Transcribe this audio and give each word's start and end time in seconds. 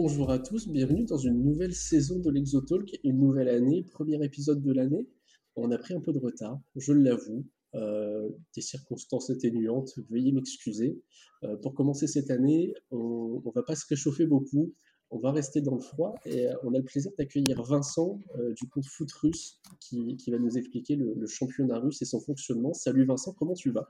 Bonjour 0.00 0.30
à 0.30 0.38
tous, 0.38 0.68
bienvenue 0.68 1.02
dans 1.02 1.18
une 1.18 1.42
nouvelle 1.42 1.74
saison 1.74 2.20
de 2.20 2.30
l'Exotalk, 2.30 3.00
une 3.02 3.18
nouvelle 3.18 3.48
année, 3.48 3.82
premier 3.82 4.24
épisode 4.24 4.62
de 4.62 4.72
l'année. 4.72 5.08
On 5.56 5.72
a 5.72 5.76
pris 5.76 5.92
un 5.92 6.00
peu 6.00 6.12
de 6.12 6.20
retard, 6.20 6.60
je 6.76 6.92
l'avoue, 6.92 7.44
euh, 7.74 8.28
des 8.54 8.60
circonstances 8.60 9.28
atténuantes, 9.30 9.98
veuillez 10.08 10.30
m'excuser. 10.30 11.02
Euh, 11.42 11.56
pour 11.56 11.74
commencer 11.74 12.06
cette 12.06 12.30
année, 12.30 12.74
on 12.92 13.42
ne 13.44 13.52
va 13.52 13.64
pas 13.64 13.74
se 13.74 13.86
réchauffer 13.88 14.24
beaucoup, 14.24 14.72
on 15.10 15.18
va 15.18 15.32
rester 15.32 15.62
dans 15.62 15.74
le 15.74 15.80
froid 15.80 16.14
et 16.24 16.46
euh, 16.46 16.54
on 16.62 16.74
a 16.74 16.78
le 16.78 16.84
plaisir 16.84 17.10
d'accueillir 17.18 17.60
Vincent 17.64 18.20
du 18.56 18.68
compte 18.68 18.86
Foot 18.86 19.10
Russe 19.10 19.60
qui, 19.80 20.16
va 20.30 20.38
nous 20.38 20.56
expliquer 20.56 20.94
le, 20.94 21.26
championnat 21.26 21.80
russe 21.80 22.02
et 22.02 22.04
son 22.04 22.20
fonctionnement. 22.20 22.72
Salut 22.72 23.04
Vincent, 23.04 23.34
comment 23.36 23.54
tu 23.54 23.72
vas? 23.72 23.88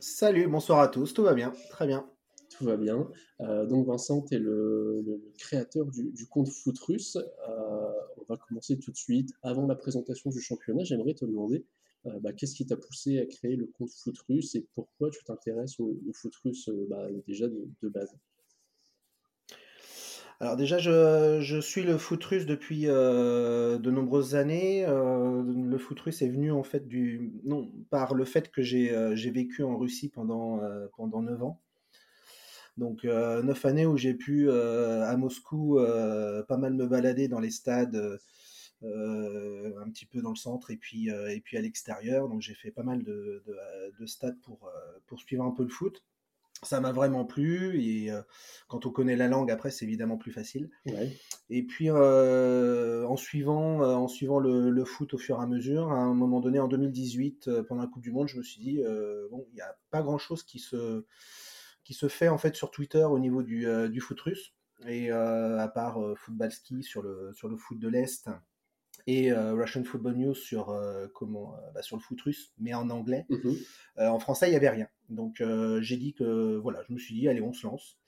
Salut, 0.00 0.48
bonsoir 0.48 0.80
à 0.80 0.88
tous, 0.88 1.14
tout 1.14 1.22
va 1.22 1.34
bien, 1.34 1.52
très 1.70 1.86
bien. 1.86 2.11
Va 2.62 2.76
bien. 2.76 3.08
donc 3.40 3.86
Vincent, 3.86 4.22
tu 4.22 4.36
es 4.36 4.38
le, 4.38 5.32
créateur 5.38 5.86
du, 5.86 6.26
compte 6.26 6.48
Foot 6.48 6.78
Russe. 6.78 7.18
on 7.48 8.24
va 8.28 8.36
commencer 8.36 8.78
tout 8.78 8.90
de 8.90 8.96
suite. 8.96 9.32
Avant 9.42 9.66
la 9.66 9.74
présentation 9.74 10.30
du 10.30 10.40
championnat, 10.40 10.84
j'aimerais 10.84 11.14
te 11.14 11.24
demander 11.24 11.64
euh, 12.06 12.18
bah, 12.20 12.32
qu'est-ce 12.32 12.54
qui 12.54 12.66
t'a 12.66 12.76
poussé 12.76 13.20
à 13.20 13.26
créer 13.26 13.54
le 13.56 13.66
compte 13.66 13.90
foot 13.90 14.18
russe 14.28 14.56
et 14.56 14.66
pourquoi 14.74 15.10
tu 15.10 15.22
t'intéresses 15.24 15.78
au, 15.78 15.96
foot 16.12 16.34
russe 16.44 16.68
euh, 16.68 16.86
bah, 16.90 17.06
déjà 17.28 17.46
de, 17.46 17.88
base? 17.88 18.12
Alors 20.40 20.56
déjà, 20.56 20.78
je, 20.78 21.60
suis 21.60 21.84
le 21.84 21.98
foot 21.98 22.24
russe 22.24 22.46
depuis 22.46 22.88
euh, 22.88 23.78
de 23.78 23.90
nombreuses 23.92 24.34
années. 24.34 24.84
le 24.84 25.78
foot 25.78 26.00
russe 26.00 26.22
est 26.22 26.28
venu 26.28 26.50
en 26.50 26.64
fait 26.64 26.88
du 26.88 27.32
non 27.44 27.70
par 27.90 28.14
le 28.14 28.24
fait 28.24 28.50
que 28.50 28.62
j'ai 28.62 29.30
vécu 29.30 29.62
en 29.62 29.78
Russie 29.78 30.08
pendant 30.08 30.60
pendant 30.96 31.22
9 31.22 31.42
ans. 31.44 31.60
Donc 32.76 33.04
9 33.04 33.64
années 33.64 33.86
où 33.86 33.96
j'ai 33.96 34.14
pu 34.14 34.50
à 34.50 35.16
Moscou 35.16 35.78
pas 36.48 36.56
mal 36.56 36.74
me 36.74 36.86
balader 36.86 37.28
dans 37.28 37.40
les 37.40 37.50
stades 37.50 38.18
euh, 38.84 39.70
un 39.80 39.88
petit 39.90 40.06
peu 40.06 40.20
dans 40.22 40.30
le 40.30 40.36
centre 40.36 40.72
et 40.72 40.76
puis, 40.76 41.10
euh, 41.10 41.28
et 41.28 41.40
puis 41.40 41.56
à 41.56 41.60
l'extérieur. 41.60 42.28
Donc 42.28 42.40
j'ai 42.40 42.54
fait 42.54 42.72
pas 42.72 42.82
mal 42.82 43.04
de, 43.04 43.44
de, 43.98 44.06
stades 44.06 44.40
pour, 44.42 44.66
euh, 44.66 44.98
pour 45.06 45.20
suivre 45.20 45.44
un 45.44 45.52
peu 45.52 45.62
le 45.62 45.68
foot. 45.68 46.02
Ça 46.64 46.80
m'a 46.80 46.92
vraiment 46.92 47.24
plu 47.24 47.80
et 47.82 48.12
quand 48.68 48.86
on 48.86 48.90
connaît 48.90 49.16
la 49.16 49.26
langue 49.26 49.50
après 49.50 49.72
c'est 49.72 49.84
évidemment 49.84 50.16
plus 50.16 50.30
facile. 50.30 50.70
Et 51.50 51.64
puis 51.64 51.90
en 51.90 53.16
suivant 53.16 53.80
en 53.80 54.06
suivant 54.06 54.38
le, 54.38 54.84
foot 54.84 55.12
au 55.14 55.18
fur 55.18 55.40
et 55.40 55.42
à 55.42 55.46
mesure 55.48 55.90
à 55.90 55.98
un 55.98 56.14
moment 56.14 56.38
donné 56.38 56.60
en 56.60 56.68
2018 56.68 57.62
pendant 57.62 57.82
la 57.82 57.88
Coupe 57.88 58.04
du 58.04 58.12
Monde 58.12 58.28
je 58.28 58.38
me 58.38 58.44
suis 58.44 58.60
dit 58.60 58.80
bon 59.32 59.44
il 59.50 59.54
n'y 59.54 59.60
a 59.60 59.76
pas 59.90 60.02
grand 60.02 60.18
chose 60.18 60.44
qui 60.44 60.60
se 60.60 61.04
qui 61.84 61.94
se 61.94 62.08
fait 62.08 62.28
en 62.28 62.38
fait 62.38 62.54
sur 62.54 62.70
Twitter 62.70 63.04
au 63.04 63.18
niveau 63.18 63.42
du, 63.42 63.66
du 63.90 64.00
foot 64.00 64.20
russe 64.20 64.54
et 64.86 65.10
à 65.10 65.68
part 65.68 65.98
Footballski 66.16 66.82
sur 66.82 67.02
le 67.02 67.32
sur 67.32 67.48
le 67.48 67.56
foot 67.56 67.78
de 67.78 67.88
l'est 67.88 68.28
et 69.06 69.32
euh, 69.32 69.54
Russian 69.54 69.84
Football 69.84 70.16
News 70.16 70.34
sur, 70.34 70.70
euh, 70.70 71.06
comment, 71.14 71.56
euh, 71.56 71.70
bah, 71.74 71.82
sur 71.82 71.96
le 71.96 72.02
foot 72.02 72.20
russe, 72.20 72.52
mais 72.58 72.74
en 72.74 72.88
anglais. 72.90 73.26
Mhm. 73.28 73.56
en 73.98 74.18
français, 74.18 74.46
il 74.48 74.50
n'y 74.50 74.56
avait 74.56 74.68
rien. 74.68 74.88
Donc 75.08 75.42
j'ai 75.80 75.96
dit 75.96 76.14
que, 76.14 76.56
voilà, 76.56 76.82
je 76.88 76.92
me 76.92 76.98
suis 76.98 77.14
dit, 77.14 77.28
allez, 77.28 77.42
on 77.42 77.52
se 77.52 77.66
lance. 77.66 77.98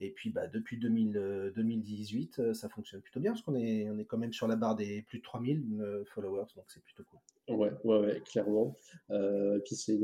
Et 0.00 0.12
puis 0.12 0.30
bah, 0.30 0.46
depuis 0.46 0.78
2000, 0.78 1.52
2018, 1.56 2.54
ça 2.54 2.68
fonctionne 2.68 3.00
plutôt 3.00 3.18
bien 3.18 3.32
parce 3.32 3.42
qu'on 3.42 3.56
est, 3.56 3.90
on 3.90 3.98
est 3.98 4.04
quand 4.04 4.16
même 4.16 4.32
sur 4.32 4.46
la 4.46 4.54
barre 4.54 4.76
des 4.76 5.02
plus 5.02 5.18
de 5.18 5.24
3000 5.24 6.04
followers, 6.14 6.46
donc 6.54 6.66
c'est 6.68 6.82
plutôt 6.84 7.02
cool. 7.02 7.56
Ouais, 7.56 7.72
ouais, 7.82 7.98
ouais 7.98 8.22
clairement. 8.24 8.76
et 9.10 9.58
puis 9.64 9.74
c'est, 9.74 9.98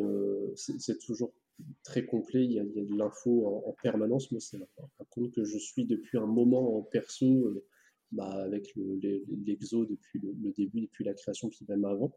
c'est, 0.57 0.99
toujours 0.99 1.33
très 1.83 2.05
complet, 2.05 2.45
il 2.45 2.53
y 2.53 2.59
a, 2.59 2.65
de 2.65 2.97
l'info 2.97 3.63
en, 3.67 3.75
permanence. 3.83 4.31
Moi, 4.33 4.41
c'est 4.41 4.57
un, 4.57 5.05
compte 5.11 5.33
que 5.33 5.45
je 5.45 5.59
suis 5.59 5.85
depuis 5.85 6.19
un 6.19 6.27
moment 6.27 6.79
en 6.79 6.83
perso 6.83 7.63
bah, 8.13 8.31
avec 8.45 8.75
l'exo 8.77 9.85
depuis 9.87 10.21
le, 10.21 10.53
début, 10.53 10.83
depuis 10.83 11.05
la 11.05 11.15
création, 11.15 11.49
puis 11.49 11.65
même 11.69 11.85
avant. 11.85 12.13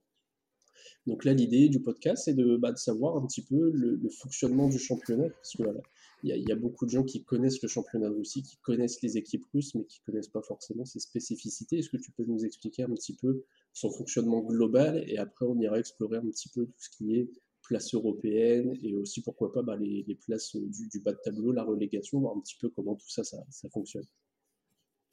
Donc 1.05 1.25
là, 1.25 1.33
l'idée 1.33 1.69
du 1.69 1.81
podcast, 1.81 2.23
c'est 2.25 2.33
de, 2.33 2.57
bah, 2.57 2.71
de, 2.71 2.77
savoir 2.77 3.17
un 3.17 3.25
petit 3.25 3.43
peu 3.43 3.71
le, 3.71 4.09
fonctionnement 4.09 4.67
du 4.67 4.77
championnat, 4.77 5.29
parce 5.29 5.55
que 5.55 5.63
voilà, 5.63 5.81
il 6.23 6.47
y, 6.47 6.51
a 6.51 6.55
beaucoup 6.55 6.85
de 6.85 6.91
gens 6.91 7.03
qui 7.03 7.23
connaissent 7.23 7.61
le 7.61 7.67
championnat 7.67 8.09
de 8.09 8.15
Russie, 8.15 8.43
qui 8.43 8.57
connaissent 8.57 9.01
les 9.01 9.17
équipes 9.17 9.45
russes, 9.53 9.75
mais 9.75 9.85
qui 9.85 10.01
connaissent 10.01 10.27
pas 10.27 10.41
forcément 10.41 10.85
ses 10.85 10.99
spécificités. 10.99 11.79
Est-ce 11.79 11.89
que 11.89 11.97
tu 11.97 12.11
peux 12.11 12.25
nous 12.25 12.43
expliquer 12.43 12.83
un 12.83 12.89
petit 12.89 13.15
peu 13.15 13.43
son 13.73 13.91
fonctionnement 13.91 14.41
global, 14.41 15.03
et 15.07 15.17
après 15.17 15.45
on 15.45 15.59
ira 15.59 15.79
explorer 15.79 16.17
un 16.17 16.27
petit 16.27 16.49
peu 16.49 16.65
tout 16.65 16.79
ce 16.79 16.89
qui 16.89 17.15
est 17.15 17.29
place 17.67 17.93
européenne, 17.93 18.77
et 18.81 18.95
aussi 18.95 19.21
pourquoi 19.21 19.51
pas 19.51 19.61
bah, 19.61 19.75
les, 19.75 20.17
places 20.25 20.55
du, 20.55 20.99
bas 21.01 21.13
de 21.13 21.19
tableau, 21.23 21.51
la 21.51 21.63
relégation, 21.63 22.19
voir 22.19 22.35
un 22.35 22.39
petit 22.39 22.57
peu 22.59 22.69
comment 22.69 22.95
tout 22.95 23.09
ça, 23.09 23.23
ça, 23.23 23.37
ça 23.49 23.69
fonctionne. 23.69 24.05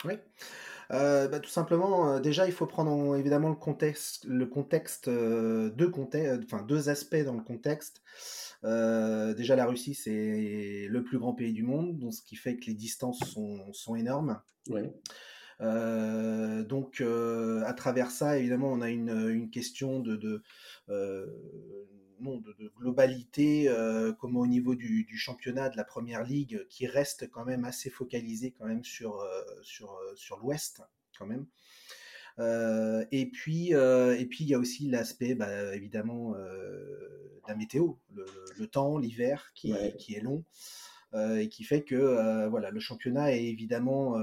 Oui. 0.04 0.14
Euh, 0.90 1.28
bah, 1.28 1.40
tout 1.40 1.50
simplement, 1.50 2.14
euh, 2.14 2.20
déjà, 2.20 2.46
il 2.46 2.52
faut 2.52 2.66
prendre 2.66 3.16
évidemment 3.16 3.48
le 3.48 3.54
contexte, 3.54 4.24
le 4.26 4.46
contexte, 4.46 5.08
euh, 5.08 5.70
deux, 5.70 5.90
enfin, 6.44 6.62
deux 6.62 6.88
aspects 6.88 7.24
dans 7.24 7.34
le 7.34 7.42
contexte. 7.42 8.02
déjà, 8.62 9.56
la 9.56 9.66
Russie, 9.66 9.94
c'est 9.94 10.86
le 10.88 11.04
plus 11.04 11.18
grand 11.18 11.34
pays 11.34 11.52
du 11.52 11.62
monde, 11.62 11.98
donc 11.98 12.14
ce 12.14 12.22
qui 12.22 12.36
fait 12.36 12.56
que 12.56 12.66
les 12.66 12.74
distances 12.74 13.20
sont, 13.72 13.96
énormes. 13.96 14.40
Donc, 15.60 17.00
à 17.00 17.72
travers 17.74 18.10
ça, 18.10 18.38
évidemment, 18.38 18.72
on 18.72 18.80
a 18.80 18.90
une, 18.90 19.50
question 19.50 20.00
de, 20.00 20.16
de, 20.16 20.42
globalité, 22.78 23.68
euh, 23.68 24.12
comme 24.12 24.36
au 24.36 24.46
niveau 24.46 24.74
du, 24.74 25.06
championnat 25.16 25.68
de 25.68 25.76
la 25.76 25.84
première 25.84 26.24
ligue, 26.24 26.66
qui 26.68 26.86
reste 26.86 27.30
quand 27.30 27.44
même 27.44 27.64
assez 27.64 27.90
focalisé 27.90 28.52
quand 28.52 28.66
même 28.66 28.84
sur, 28.84 29.20
euh, 29.20 29.42
sur, 29.62 29.92
euh, 29.92 30.14
sur 30.16 30.38
l'Ouest, 30.38 30.82
quand 31.18 31.26
même. 31.26 31.46
et 33.10 33.30
puis, 33.32 33.70
et 33.70 34.26
puis 34.26 34.44
il 34.44 34.48
y 34.48 34.54
a 34.54 34.58
aussi 34.58 34.88
l'aspect, 34.88 35.34
bah, 35.34 35.74
évidemment, 35.74 36.32
de 36.32 37.48
la 37.48 37.54
météo, 37.54 37.94
le, 38.12 38.66
temps, 38.66 38.98
l'hiver, 38.98 39.52
qui, 39.54 39.72
qui, 39.98 40.14
est 40.14 40.20
long. 40.20 40.44
Et 41.14 41.48
qui 41.48 41.64
fait 41.64 41.82
que 41.82 42.48
voilà, 42.48 42.70
le 42.70 42.80
championnat 42.80 43.32
est 43.36 43.44
évidemment 43.44 44.18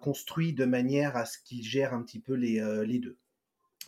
construit 0.00 0.52
de 0.52 0.64
manière 0.64 1.16
à 1.16 1.24
ce 1.24 1.38
qu'il 1.38 1.62
gère 1.62 1.94
un 1.94 2.02
petit 2.02 2.20
peu 2.20 2.34
les, 2.34 2.98
deux. 2.98 3.18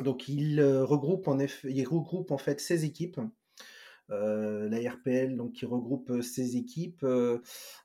Donc 0.02 0.28
il 0.28 0.60
euh, 0.60 0.84
regroupe 0.84 1.26
en 1.28 1.38
effet, 1.38 1.72
il 1.72 1.86
regroupe 1.86 2.30
en 2.30 2.38
fait 2.38 2.60
16 2.60 2.84
équipes. 2.84 3.20
Euh, 4.10 4.68
la 4.68 4.88
RPL 4.88 5.36
donc 5.36 5.54
qui 5.54 5.66
regroupe 5.66 6.22
16 6.22 6.54
euh, 6.54 6.58
équipes. 6.58 7.04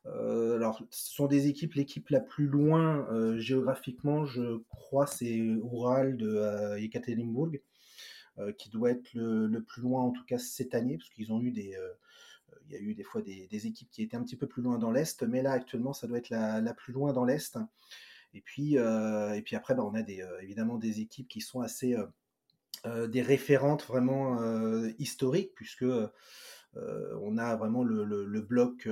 alors 0.05 0.83
ce 0.91 1.13
sont 1.13 1.27
des 1.27 1.47
équipes, 1.47 1.73
l'équipe 1.73 2.09
la 2.09 2.19
plus 2.19 2.47
loin 2.47 3.07
géographiquement, 3.37 4.25
je 4.25 4.57
crois, 4.69 5.07
c'est 5.07 5.33
Ural 5.33 6.17
de 6.17 6.77
Yekaterinburg, 6.77 7.61
qui 8.57 8.69
doit 8.69 8.91
être 8.91 9.13
le, 9.13 9.61
plus 9.61 9.81
loin 9.81 10.03
en 10.03 10.11
tout 10.11 10.23
cas 10.25 10.37
cette 10.37 10.75
année, 10.75 10.97
parce 10.97 11.09
qu'ils 11.09 11.33
ont 11.33 11.41
eu 11.41 11.51
des 11.51 11.75
il 12.67 12.73
y 12.73 12.75
a 12.75 12.79
eu 12.79 12.93
des 12.93 13.03
fois 13.03 13.21
des, 13.21 13.67
équipes 13.67 13.89
qui 13.91 14.01
étaient 14.01 14.17
un 14.17 14.23
petit 14.23 14.35
peu 14.35 14.47
plus 14.47 14.61
loin 14.61 14.77
dans 14.77 14.91
l'Est, 14.91 15.23
mais 15.23 15.41
là 15.41 15.51
actuellement 15.51 15.93
ça 15.93 16.07
doit 16.07 16.17
être 16.17 16.29
la, 16.29 16.73
plus 16.73 16.93
loin 16.93 17.13
dans 17.13 17.25
l'Est. 17.25 17.57
Et 18.33 18.41
puis, 18.41 18.77
euh, 18.77 19.33
et 19.33 19.41
puis 19.41 19.55
après, 19.55 19.75
bah, 19.75 19.83
on 19.83 19.93
a 19.93 19.99
euh, 19.99 20.39
évidemment 20.41 20.77
des 20.77 21.01
équipes 21.01 21.27
qui 21.27 21.41
sont 21.41 21.61
assez 21.61 21.97
euh, 22.85 23.07
des 23.07 23.21
référentes 23.21 23.85
vraiment 23.85 24.37
historiques, 24.97 25.53
puisque 25.55 25.85
on 26.73 27.37
a 27.37 27.55
vraiment 27.55 27.83
le, 27.83 28.41
bloc, 28.41 28.89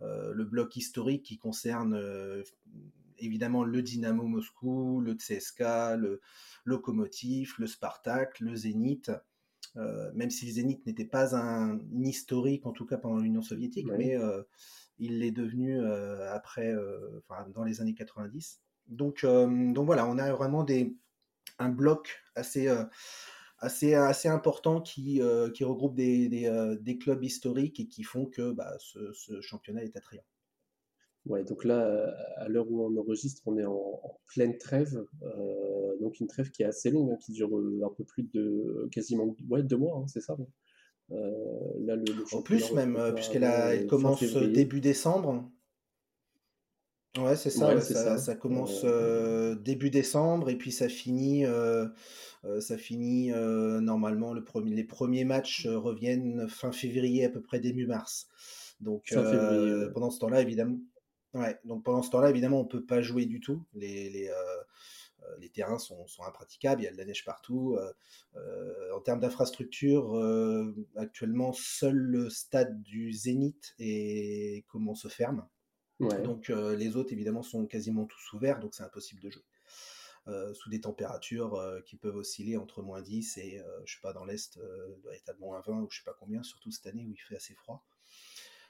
le 0.00 0.44
bloc 0.44 0.76
historique 0.76 1.24
qui 1.24 1.36
concerne 1.36 2.00
évidemment 3.18 3.64
le 3.64 3.82
Dynamo 3.82 4.24
Moscou, 4.24 5.00
le 5.00 5.14
CSKA, 5.14 5.96
le 5.96 6.20
Lokomotiv, 6.64 7.54
le 7.58 7.66
Spartak, 7.66 8.40
le 8.40 8.54
Zénith. 8.54 9.10
Même 10.14 10.30
si 10.30 10.46
le 10.46 10.52
Zénith 10.52 10.86
n'était 10.86 11.04
pas 11.04 11.36
un, 11.36 11.78
historique, 12.02 12.66
en 12.66 12.72
tout 12.72 12.86
cas 12.86 12.96
pendant 12.96 13.18
l'Union 13.18 13.42
soviétique, 13.42 13.88
mais 13.96 14.16
il 14.98 15.18
l'est 15.20 15.30
devenu 15.30 15.84
après, 16.28 16.74
dans 17.54 17.64
les 17.64 17.80
années 17.80 17.94
90. 17.94 18.60
Donc, 18.88 19.24
euh, 19.24 19.72
donc 19.72 19.86
voilà, 19.86 20.06
on 20.06 20.18
a 20.18 20.32
vraiment 20.32 20.64
des, 20.64 20.96
un 21.58 21.68
bloc 21.68 22.22
assez, 22.34 22.68
euh, 22.68 22.84
assez, 23.58 23.94
assez 23.94 24.28
important 24.28 24.80
qui, 24.80 25.20
euh, 25.20 25.50
qui 25.50 25.64
regroupe 25.64 25.94
des, 25.94 26.28
des, 26.28 26.98
clubs 26.98 27.22
historiques 27.22 27.80
et 27.80 27.88
qui 27.88 28.02
font 28.02 28.26
que 28.26 28.52
bah, 28.52 28.76
ce, 28.78 29.40
championnat 29.40 29.82
est 29.82 29.96
attrayant. 29.96 30.24
Ouais, 31.26 31.42
donc 31.42 31.64
là, 31.64 32.14
à 32.36 32.48
l'heure 32.48 32.70
où 32.70 32.84
on 32.84 32.96
enregistre, 32.96 33.42
on 33.46 33.58
est 33.58 33.64
en, 33.64 34.00
pleine 34.32 34.56
trêve, 34.58 35.04
donc 36.00 36.20
une 36.20 36.28
trêve 36.28 36.50
qui 36.50 36.62
est 36.62 36.66
assez 36.66 36.90
longue, 36.90 37.10
hein, 37.12 37.18
qui 37.20 37.32
dure 37.32 37.50
un 37.84 37.94
peu 37.96 38.04
plus 38.04 38.22
de 38.32 38.88
quasiment 38.92 39.34
ouais, 39.50 39.62
deux 39.62 39.76
mois, 39.76 39.98
hein, 39.98 40.06
c'est 40.06 40.20
ça. 40.20 40.36
là, 41.10 41.96
le, 41.96 42.04
en 42.32 42.42
plus 42.42 42.72
même, 42.72 42.96
puisqu'elle 43.14 43.86
commence 43.88 44.22
début 44.22 44.80
décembre. 44.80 45.50
Ouais, 47.18 47.36
c'est 47.36 47.50
ça, 47.50 48.18
ça, 48.18 48.34
commence 48.34 48.82
euh, 48.84 49.54
début 49.54 49.90
décembre 49.90 50.50
et 50.50 50.56
puis 50.56 50.70
ça 50.70 50.88
finit, 50.88 51.46
euh, 51.46 51.86
euh, 52.44 52.60
ça 52.60 52.76
finit 52.76 53.30
normalement 53.30 54.32
le 54.32 54.44
premier, 54.44 54.74
les 54.74 54.84
premiers 54.84 55.24
matchs 55.24 55.66
reviennent 55.66 56.48
fin 56.48 56.72
février 56.72 57.24
à 57.24 57.30
peu 57.30 57.40
près 57.40 57.60
début 57.60 57.86
mars. 57.86 58.28
Donc 58.80 59.14
pendant 59.94 60.10
ce 60.10 60.18
temps-là, 60.20 60.42
évidemment, 60.42 60.78
Ouais, 61.36 61.58
donc 61.64 61.84
pendant 61.84 62.02
ce 62.02 62.10
temps-là, 62.10 62.30
évidemment, 62.30 62.60
on 62.60 62.64
ne 62.64 62.68
peut 62.68 62.84
pas 62.84 63.02
jouer 63.02 63.26
du 63.26 63.40
tout. 63.40 63.62
Les, 63.74 64.10
les, 64.10 64.28
euh, 64.28 65.34
les 65.38 65.50
terrains 65.50 65.78
sont, 65.78 66.06
sont, 66.06 66.24
impraticables, 66.24 66.82
il 66.82 66.84
y 66.84 66.88
a 66.88 66.92
de 66.92 66.96
la 66.96 67.04
neige 67.04 67.24
partout. 67.24 67.78
en 68.94 69.00
termes 69.00 69.20
d'infrastructure, 69.20 70.14
actuellement, 70.96 71.52
seul 71.52 71.96
le 71.96 72.30
stade 72.30 72.82
du 72.82 73.12
Zénith 73.12 73.74
et 73.78 74.64
comment 74.68 74.94
se 74.94 75.08
ferme. 75.08 75.46
Donc 76.00 76.48
les 76.48 76.96
autres, 76.96 77.12
évidemment, 77.12 77.42
sont 77.42 77.66
quasiment 77.66 78.06
tous 78.06 78.32
ouverts, 78.34 78.60
donc 78.60 78.74
c'est 78.74 78.84
impossible 78.84 79.20
de 79.20 79.30
jouer. 79.30 79.44
Euh, 80.28 80.52
sous 80.54 80.70
des 80.70 80.80
températures 80.80 81.54
euh, 81.54 81.80
qui 81.82 81.94
peuvent 81.96 82.16
osciller 82.16 82.56
entre 82.56 82.82
moins 82.82 83.00
10 83.00 83.38
et, 83.38 83.60
euh, 83.60 83.80
je 83.84 83.94
sais 83.94 84.00
pas, 84.00 84.12
dans 84.12 84.24
l'Est, 84.24 84.58
doit 85.02 85.14
être 85.14 85.28
à 85.28 85.34
moins 85.34 85.62
20 85.64 85.82
ou 85.82 85.88
je 85.88 85.98
sais 85.98 86.04
pas 86.04 86.16
combien, 86.18 86.42
surtout 86.42 86.72
cette 86.72 86.86
année 86.88 87.04
où 87.04 87.12
il 87.12 87.16
fait 87.16 87.36
assez 87.36 87.54
froid. 87.54 87.84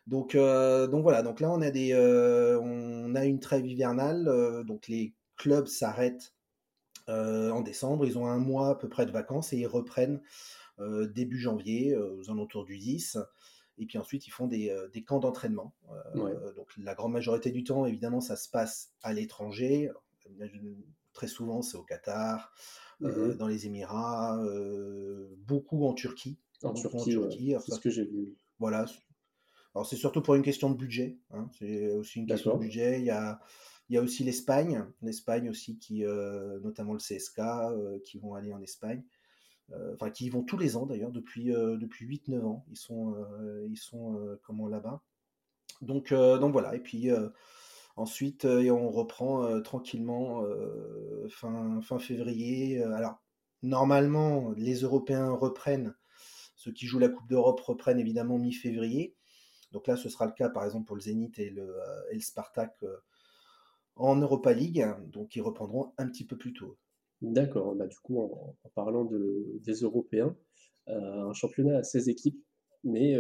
Donc, 0.07 0.37
donc 0.37 1.03
voilà, 1.03 1.23
donc 1.23 1.41
là 1.41 1.51
on 1.51 1.61
a, 1.63 1.71
des, 1.71 1.95
on 2.63 3.15
a 3.15 3.25
une 3.25 3.41
trêve 3.41 3.67
hivernale, 3.67 4.65
donc 4.65 4.87
les 4.87 5.15
clubs 5.37 5.67
s'arrêtent 5.67 6.33
en 7.09 7.61
décembre, 7.61 8.07
ils 8.07 8.17
ont 8.17 8.27
un 8.27 8.39
mois 8.39 8.71
à 8.71 8.75
peu 8.77 8.89
près 8.89 9.07
de 9.07 9.11
vacances 9.11 9.53
et 9.53 9.59
ils 9.59 9.67
reprennent 9.67 10.21
début 10.79 11.39
janvier, 11.39 11.97
aux 11.97 12.31
alentours 12.31 12.65
du 12.65 12.79
10. 12.79 13.19
Et 13.79 13.85
puis 13.85 13.99
ensuite, 13.99 14.27
ils 14.27 14.31
font 14.31 14.47
des, 14.47 14.75
des 14.93 15.03
camps 15.03 15.19
d'entraînement. 15.19 15.75
Donc 16.15 16.69
la 16.79 16.95
grande 16.95 17.13
majorité 17.13 17.51
du 17.51 17.65
temps, 17.65 17.85
évidemment, 17.85 18.21
ça 18.21 18.37
se 18.37 18.49
passe 18.49 18.93
à 19.03 19.13
l'étranger 19.13 19.91
très 21.17 21.27
souvent 21.27 21.63
c'est 21.63 21.77
au 21.77 21.83
Qatar, 21.83 22.53
euh, 23.03 23.33
mmh 23.33 23.37
dans 23.37 23.49
les 23.49 23.67
Émirats, 23.67 24.39
euh, 24.45 25.35
beaucoup 25.47 25.85
en 25.85 25.95
Turquie. 25.95 26.39
En 26.63 26.73
Turquie, 26.73 27.55
c'est 27.65 27.73
ce 27.73 27.81
que 27.81 27.91
j'ai 27.91 28.05
vu. 28.05 28.37
Voilà. 28.59 28.87
Alors 29.77 29.87
c'est 29.87 29.97
surtout 29.97 30.23
pour 30.23 30.35
une 30.35 30.43
question 30.43 30.71
de 30.71 30.77
budget. 30.77 31.19
Hein. 31.31 31.49
C'est 31.59 31.93
aussi 31.93 32.19
une 32.19 32.27
question 32.27 32.55
de 32.55 32.61
budget. 32.61 32.99
Il 32.99 33.05
y 33.05 33.11
a, 33.11 33.39
il 33.89 33.95
y 33.95 33.99
a 33.99 34.03
aussi 34.03 34.25
l'Espagne, 34.25 34.85
l'Espagne 35.03 35.51
aussi 35.51 35.79
qui, 35.79 36.05
euh, 36.05 36.59
notamment 36.61 36.95
le 36.95 36.99
CSK, 36.99 37.41
qui 38.05 38.19
vont 38.19 38.35
aller 38.35 38.53
en 38.53 38.61
Espagne. 38.61 39.05
Enfin, 39.95 40.11
qui 40.11 40.27
y 40.27 40.31
vont 40.31 40.45
tous 40.45 40.57
les 40.59 40.77
ans 40.77 40.87
d'ailleurs 40.87 41.11
depuis 41.11 41.47
depuis 41.47 42.07
8-9 42.07 42.45
ans. 42.45 42.65
Ils 42.71 42.77
sont 42.77 43.17
ils 43.69 43.77
sont 43.77 44.39
comment 44.43 44.69
là-bas. 44.69 45.03
Donc 45.83 46.13
donc 46.13 46.53
voilà. 46.53 46.75
Et 46.75 46.81
puis 46.81 47.11
Ensuite, 47.97 48.45
euh, 48.45 48.71
on 48.71 48.91
reprend 48.91 49.45
euh, 49.45 49.61
tranquillement 49.61 50.43
euh, 50.43 51.27
fin, 51.31 51.81
fin 51.81 51.99
février. 51.99 52.83
alors, 52.83 53.23
normalement, 53.63 54.53
les 54.57 54.81
Européens 54.81 55.31
reprennent, 55.31 55.95
ceux 56.57 56.73
qui 56.73 56.87
jouent 56.87 56.99
la 56.99 57.09
Coupe 57.09 57.29
d'Europe 57.29 57.61
reprennent 57.61 57.99
évidemment 57.99 58.39
mi-février. 58.39 59.17
Donc 59.73 59.87
là, 59.87 59.97
ce 59.97 60.09
sera 60.09 60.27
le 60.27 60.33
cas 60.33 60.49
par 60.49 60.65
exemple 60.65 60.87
pour 60.87 60.97
le 60.97 61.03
Zénith 61.03 61.39
et 61.39 61.51
le, 61.51 61.75
Spartak 62.21 62.85
en 63.97 64.17
Europa 64.17 64.53
League. 64.53 64.87
Donc 65.09 65.37
ils 65.37 65.43
reprendront 65.43 65.93
un 65.99 66.09
petit 66.09 66.25
peu 66.25 66.37
plus 66.37 66.53
tôt. 66.53 66.79
D'accord. 67.23 67.75
Bah, 67.75 67.87
du 67.87 67.99
coup, 67.99 68.21
en, 68.21 68.57
parlant 68.75 69.05
des 69.05 69.75
Européens, 69.81 70.37
un 70.87 71.33
championnat 71.33 71.79
à 71.79 71.83
16 71.83 72.09
équipes, 72.09 72.43
mais 72.85 73.19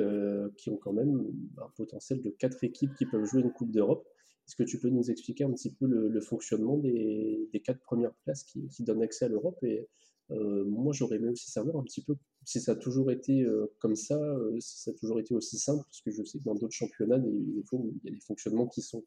qui 0.56 0.70
ont 0.70 0.76
quand 0.76 0.92
même 0.92 1.26
un 1.58 1.70
potentiel 1.76 2.22
de 2.22 2.30
4 2.30 2.64
équipes 2.64 2.94
qui 2.94 3.06
peuvent 3.06 3.24
jouer 3.24 3.40
une 3.42 3.52
Coupe 3.52 3.72
d'Europe. 3.72 4.06
Est-ce 4.46 4.54
que 4.54 4.62
tu 4.62 4.78
peux 4.78 4.90
nous 4.90 5.10
expliquer 5.10 5.42
un 5.42 5.52
petit 5.52 5.72
peu 5.72 5.86
le, 5.86 6.20
fonctionnement 6.20 6.78
des, 6.78 7.48
quatre 7.64 7.80
premières 7.80 8.14
places 8.24 8.44
qui, 8.44 8.68
donnent 8.84 9.02
accès 9.02 9.24
à 9.24 9.28
l'Europe 9.28 9.58
Et 9.64 9.88
euh, 10.30 10.64
moi, 10.64 10.92
j'aurais 10.92 11.16
aimé 11.16 11.28
aussi 11.28 11.50
savoir 11.50 11.76
un 11.76 11.82
petit 11.82 12.02
peu 12.02 12.16
si 12.44 12.60
ça 12.60 12.72
a 12.72 12.76
toujours 12.76 13.10
été 13.10 13.42
euh, 13.42 13.72
comme 13.78 13.96
ça, 13.96 14.20
euh, 14.20 14.58
si 14.60 14.78
ça 14.80 14.90
a 14.90 14.94
toujours 14.94 15.20
été 15.20 15.34
aussi 15.34 15.58
simple, 15.58 15.84
parce 15.84 16.00
que 16.00 16.10
je 16.10 16.22
sais 16.24 16.38
que 16.38 16.44
dans 16.44 16.54
d'autres 16.54 16.74
championnats, 16.74 17.18
il 17.18 17.62
y 18.04 18.08
a 18.08 18.10
des 18.10 18.20
fonctionnements 18.20 18.66
qui 18.66 18.82
sont 18.82 19.04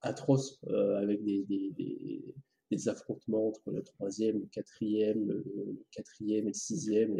atroces, 0.00 0.60
avec 0.96 1.24
des, 1.24 2.34
affrontements 2.86 3.48
entre 3.48 3.70
le 3.70 3.82
troisième, 3.82 4.40
le 4.40 4.46
quatrième, 4.46 5.26
le, 5.26 5.84
quatrième 5.90 6.44
et 6.44 6.50
le 6.50 6.54
sixième, 6.54 7.16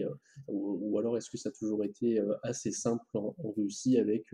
ou, 0.47 0.99
alors 0.99 1.17
est-ce 1.17 1.31
que 1.31 1.39
ça 1.39 1.49
a 1.49 1.53
toujours 1.53 1.83
été 1.85 2.23
assez 2.45 2.71
simple 2.71 3.05
en, 3.15 3.35
Russie 3.57 3.99
avec 3.99 4.27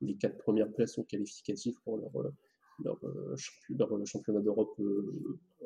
les 0.00 0.16
quatre 0.16 0.38
premières 0.38 0.72
places 0.72 0.94
sont 0.94 1.04
qualificatives 1.04 1.76
pour 1.84 1.98
leur, 1.98 2.98
championnat 4.06 4.40
d'Europe 4.40 4.76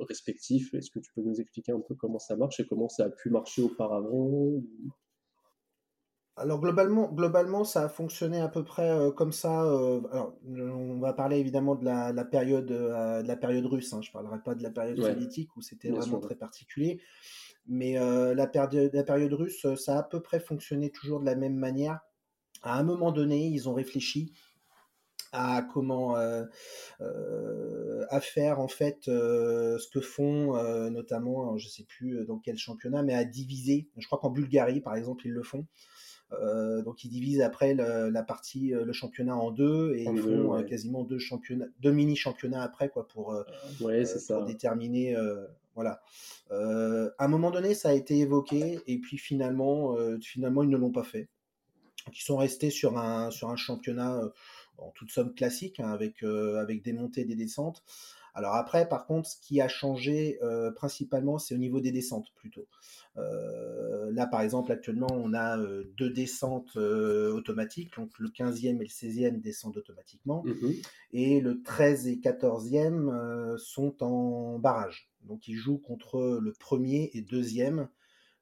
euh, 0.08 0.12
respectif. 0.12 0.74
Est-ce 0.74 0.90
que 0.90 0.98
tu 0.98 1.12
peux 1.14 1.22
nous 1.22 1.40
expliquer 1.40 1.72
un 1.72 1.80
peu 1.80 1.94
comment 1.94 2.18
ça 2.18 2.36
marche 2.36 2.60
et 2.60 2.66
comment 2.66 2.88
ça 2.88 3.04
a 3.04 3.10
pu 3.10 3.30
marcher 3.30 3.62
auparavant 3.62 4.62
alors 6.40 6.60
globalement, 6.60 7.10
globalement, 7.12 7.64
ça 7.64 7.82
a 7.82 7.88
fonctionné 7.88 8.38
à 8.40 8.46
peu 8.46 8.62
près 8.62 8.96
comme 9.16 9.32
ça. 9.32 9.62
alors, 9.62 10.36
on 10.46 11.00
va 11.00 11.12
parler 11.12 11.38
évidemment 11.38 11.74
de 11.74 11.84
la, 11.84 12.24
période, 12.24 12.66
de 12.66 13.26
la 13.26 13.36
période 13.36 13.66
russe. 13.66 13.92
Hein. 13.92 14.02
Je 14.02 14.10
ne 14.10 14.12
parlerai 14.12 14.38
pas 14.44 14.54
de 14.54 14.62
la 14.62 14.70
période 14.70 15.02
soviétique 15.02 15.56
où 15.56 15.62
c'était 15.62 15.90
vraiment 15.90 16.20
très 16.20 16.36
particulier. 16.36 17.00
Mais 17.66 17.94
la, 17.94 18.46
période, 18.46 18.88
la 18.94 19.02
période 19.02 19.32
russe, 19.32 19.66
ça 19.74 19.96
a 19.96 19.98
à 19.98 20.02
peu 20.04 20.20
près 20.20 20.38
fonctionné 20.38 20.90
toujours 20.90 21.18
de 21.18 21.26
la 21.26 21.34
même 21.34 21.56
manière. 21.56 21.98
À 22.62 22.78
un 22.78 22.84
moment 22.84 23.10
donné, 23.10 23.48
ils 23.48 23.68
ont 23.68 23.74
réfléchi 23.74 24.32
à 25.32 25.62
comment 25.62 26.16
euh, 26.16 26.44
euh, 27.00 28.06
à 28.10 28.20
faire 28.20 28.60
en 28.60 28.68
fait 28.68 29.08
euh, 29.08 29.78
ce 29.78 29.88
que 29.88 30.00
font 30.00 30.52
notamment 30.90 31.56
je 31.58 31.68
sais 31.68 31.84
plus 31.84 32.24
dans 32.26 32.38
quel 32.38 32.56
championnat 32.56 33.02
mais 33.02 33.14
à 33.14 33.24
diviser. 33.24 33.88
Je 33.96 34.06
crois 34.06 34.18
qu'en 34.18 34.30
Bulgarie 34.30 34.80
par 34.80 34.94
exemple 34.94 35.26
ils 35.26 35.32
le 35.32 35.42
font. 35.42 35.66
Donc 36.84 37.04
ils 37.04 37.08
divisent 37.08 37.40
après 37.40 37.74
la 37.74 38.22
partie 38.22 38.70
le 38.70 38.92
championnat 38.92 39.36
en 39.36 39.50
deux 39.50 39.94
et 39.94 40.04
ils 40.04 40.18
font 40.18 40.62
quasiment 40.64 41.04
deux 41.04 41.18
championnats 41.18 41.66
deux 41.80 41.92
mini 41.92 42.16
championnats 42.16 42.62
après 42.62 42.88
quoi 42.88 43.06
pour, 43.08 43.34
ouais, 43.80 44.04
ça. 44.04 44.42
déterminer 44.42 45.16
voilà. 45.74 46.00
À 46.50 47.24
un 47.24 47.28
moment 47.28 47.50
donné 47.50 47.74
ça 47.74 47.90
a 47.90 47.92
été 47.92 48.18
évoqué 48.18 48.80
et 48.86 48.98
puis 48.98 49.18
finalement 49.18 49.96
finalement 50.20 50.62
ils 50.62 50.70
ne 50.70 50.76
l'ont 50.76 50.92
pas 50.92 51.04
fait. 51.04 51.28
Ils 52.12 52.22
sont 52.22 52.38
restés 52.38 52.70
sur 52.70 52.96
un 52.98 53.30
sur 53.30 53.50
un 53.50 53.56
championnat 53.56 54.22
en 54.78 54.90
toute 54.90 55.10
somme 55.10 55.34
classique, 55.34 55.80
hein, 55.80 55.90
avec, 55.90 56.22
euh, 56.22 56.56
avec 56.56 56.82
des 56.82 56.92
montées 56.92 57.22
et 57.22 57.24
des 57.24 57.36
descentes. 57.36 57.82
Alors 58.34 58.54
après, 58.54 58.88
par 58.88 59.06
contre, 59.06 59.28
ce 59.28 59.36
qui 59.40 59.60
a 59.60 59.66
changé 59.66 60.38
euh, 60.42 60.70
principalement, 60.70 61.38
c'est 61.38 61.54
au 61.54 61.58
niveau 61.58 61.80
des 61.80 61.90
descentes 61.90 62.28
plutôt. 62.36 62.68
Euh, 63.16 64.12
là, 64.12 64.28
par 64.28 64.42
exemple, 64.42 64.70
actuellement, 64.70 65.08
on 65.10 65.34
a 65.34 65.58
deux 65.96 66.10
descentes 66.10 66.76
automatiques, 66.76 67.96
donc 67.96 68.16
le 68.18 68.28
15e 68.28 68.76
et 68.76 68.78
le 68.78 68.84
16e 68.84 69.40
descendent 69.40 69.78
automatiquement, 69.78 70.42
mmh 70.44 70.72
et 71.14 71.40
le 71.40 71.62
13 71.62 72.06
et 72.08 72.16
14e 72.16 73.56
sont 73.56 74.02
en 74.04 74.58
barrage. 74.58 75.10
Donc 75.22 75.48
ils 75.48 75.56
jouent 75.56 75.78
contre 75.78 76.38
le 76.40 76.52
premier 76.52 77.10
et 77.14 77.22
deuxième 77.22 77.88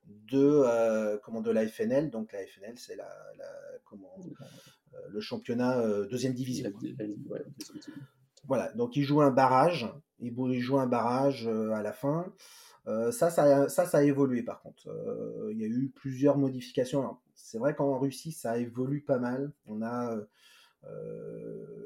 de, 0.04 1.16
comment, 1.22 1.40
de 1.42 1.52
la 1.52 1.66
FNL. 1.66 2.10
Donc 2.10 2.32
la 2.32 2.44
FNL, 2.44 2.76
c'est 2.76 2.96
la, 2.96 3.08
la, 3.38 3.46
comment, 3.86 4.16
euh, 4.18 4.44
le 5.08 5.20
championnat 5.20 5.78
euh, 5.80 6.06
deuxième 6.06 6.34
division. 6.34 6.72
Voilà, 8.46 8.72
donc 8.74 8.96
il 8.96 9.02
joue 9.02 9.20
un 9.22 9.30
barrage, 9.30 9.92
il 10.20 10.60
joue 10.60 10.78
un 10.78 10.86
barrage 10.86 11.48
euh, 11.48 11.72
à 11.72 11.82
la 11.82 11.92
fin. 11.92 12.32
ça, 12.86 13.30
ça, 13.30 13.68
ça, 13.68 13.98
a 13.98 14.02
évolué 14.02 14.42
par 14.42 14.60
contre. 14.60 14.88
il 15.50 15.58
y 15.58 15.64
a 15.64 15.66
eu 15.66 15.90
plusieurs 15.94 16.38
modifications. 16.38 17.16
C'est 17.34 17.58
vrai 17.58 17.74
qu'en 17.74 17.98
Russie, 17.98 18.32
ça 18.32 18.58
évolue 18.58 19.00
pas 19.00 19.18
mal. 19.18 19.52
On 19.66 19.82
a 19.82 20.16